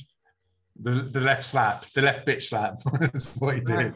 [0.79, 2.77] The, the left slap, the left bitch slap.
[2.99, 3.95] That's what he did.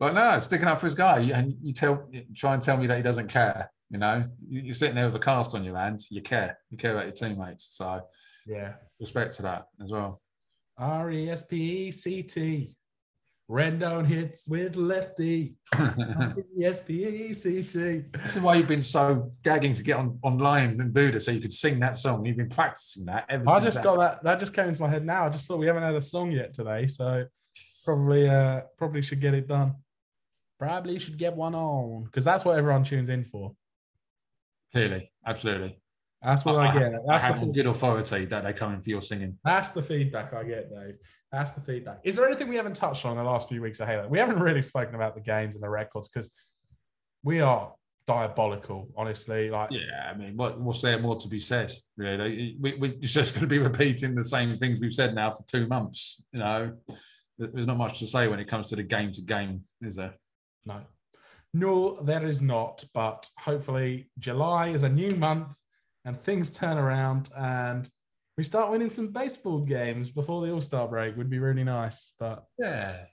[0.00, 2.96] But no, sticking up for his guy, and you tell, try and tell me that
[2.96, 3.70] he doesn't care.
[3.88, 6.00] You know, you're sitting there with a cast on your hand.
[6.10, 6.58] You care.
[6.70, 7.68] You care about your teammates.
[7.76, 8.00] So
[8.46, 8.72] Yeah.
[8.98, 10.18] respect to that as well.
[10.78, 12.74] R E S P E C T.
[13.52, 15.54] Rendon hits with lefty.
[15.78, 18.04] R E S P E C T.
[18.14, 21.32] This is why you've been so gagging to get on online and do this, so
[21.32, 22.24] you could sing that song.
[22.24, 24.24] You've been practicing that ever I just that- got that.
[24.24, 25.26] That just came into my head now.
[25.26, 27.26] I just thought we haven't had a song yet today, so
[27.84, 29.74] probably uh probably should get it done.
[30.58, 33.52] Probably should get one on because that's what everyone tunes in for.
[34.72, 35.78] clearly, absolutely.
[36.22, 36.92] That's what I, get.
[37.06, 39.38] That's I the have good authority that they're coming for your singing.
[39.44, 40.96] that's the feedback I get, Dave.
[41.32, 42.00] That's the feedback.
[42.04, 44.06] Is there anything we haven't touched on in the last few weeks of Halo?
[44.06, 46.30] We haven't really spoken about the games and the records because
[47.24, 47.72] we are
[48.06, 49.50] diabolical, honestly.
[49.50, 51.72] Like Yeah, I mean, what, what's there more to be said?
[51.96, 55.44] Really, we, we're just going to be repeating the same things we've said now for
[55.50, 56.22] two months.
[56.32, 56.72] You know,
[57.38, 60.14] there's not much to say when it comes to the game to game, is there?
[60.64, 60.80] No.
[61.54, 62.84] No, there is not.
[62.94, 65.56] But hopefully, July is a new month
[66.04, 67.88] and things turn around and
[68.36, 71.16] we start winning some baseball games before the All Star break.
[71.16, 73.04] Would be really nice, but Yeah,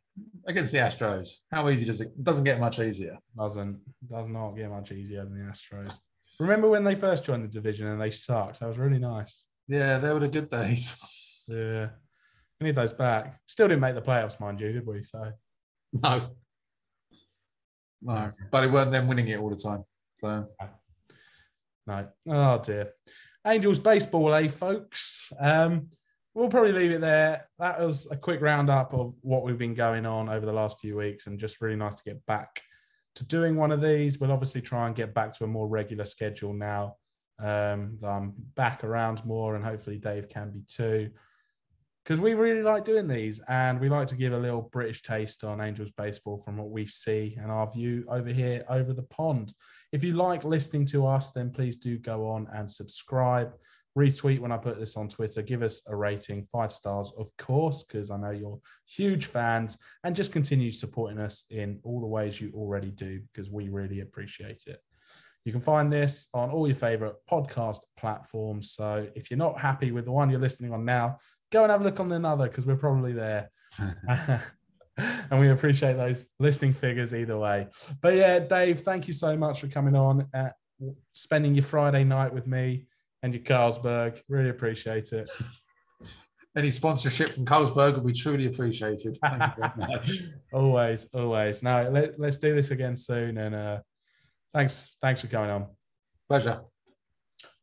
[0.48, 2.08] against the Astros, how easy does it?
[2.08, 3.18] it doesn't get much easier.
[3.38, 3.80] doesn't
[4.10, 6.00] does not get much easier than the Astros.
[6.40, 8.62] Remember when they first joined the division and they sucked?
[8.62, 9.46] That was really nice.
[9.68, 10.96] Yeah, they were the good days.
[11.52, 11.90] Yeah,
[12.62, 13.40] we need those back.
[13.48, 15.02] Still didn't make the playoffs, mind you, did we?
[15.02, 15.32] So
[15.92, 16.30] No,
[18.04, 19.84] no, but it weren't them winning it all the time.
[20.20, 20.46] So
[21.90, 22.08] No.
[22.30, 22.94] Oh dear.
[23.48, 25.34] Angels baseball, eh, folks?
[25.40, 25.90] Um,
[26.36, 27.48] we'll probably leave it there.
[27.58, 30.98] That was a quick roundup of what we've been going on over the last few
[30.98, 32.62] weeks, and just really nice to get back
[33.16, 34.20] to doing one of these.
[34.20, 36.96] We'll obviously try and get back to a more regular schedule now.
[37.40, 41.10] Um, I'm back around more, and hopefully Dave can be too.
[42.10, 45.44] Because we really like doing these, and we like to give a little British taste
[45.44, 49.54] on Angels baseball from what we see and our view over here over the pond.
[49.92, 53.54] If you like listening to us, then please do go on and subscribe.
[53.96, 55.44] Retweet when I put this on Twitter.
[55.44, 60.16] Give us a rating, five stars, of course, because I know you're huge fans, and
[60.16, 64.64] just continue supporting us in all the ways you already do, because we really appreciate
[64.66, 64.80] it.
[65.46, 68.72] You can find this on all your favorite podcast platforms.
[68.72, 71.18] So if you're not happy with the one you're listening on now,
[71.52, 73.50] go and have a look on another because we're probably there.
[75.32, 77.68] and we appreciate those listening figures either way.
[78.02, 80.50] But yeah, Dave, thank you so much for coming on, uh,
[81.14, 82.88] spending your Friday night with me
[83.24, 84.22] and your Carlsberg.
[84.28, 85.30] Really appreciate it.
[86.56, 89.18] any sponsorship from Carlsberg will be truly appreciated.
[89.22, 90.12] Thank you very much.
[90.54, 91.64] always, always.
[91.64, 93.38] Now let, let's do this again soon.
[93.38, 93.80] And uh,
[94.54, 95.68] thanks, thanks for coming on.
[96.28, 96.62] Pleasure.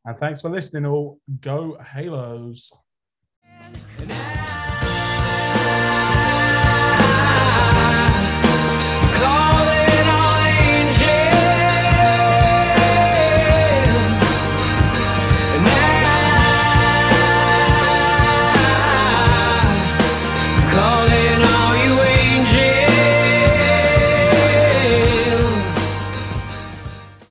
[0.04, 1.18] And thanks for listening all.
[1.40, 2.70] Go Halos.
[3.98, 4.35] And I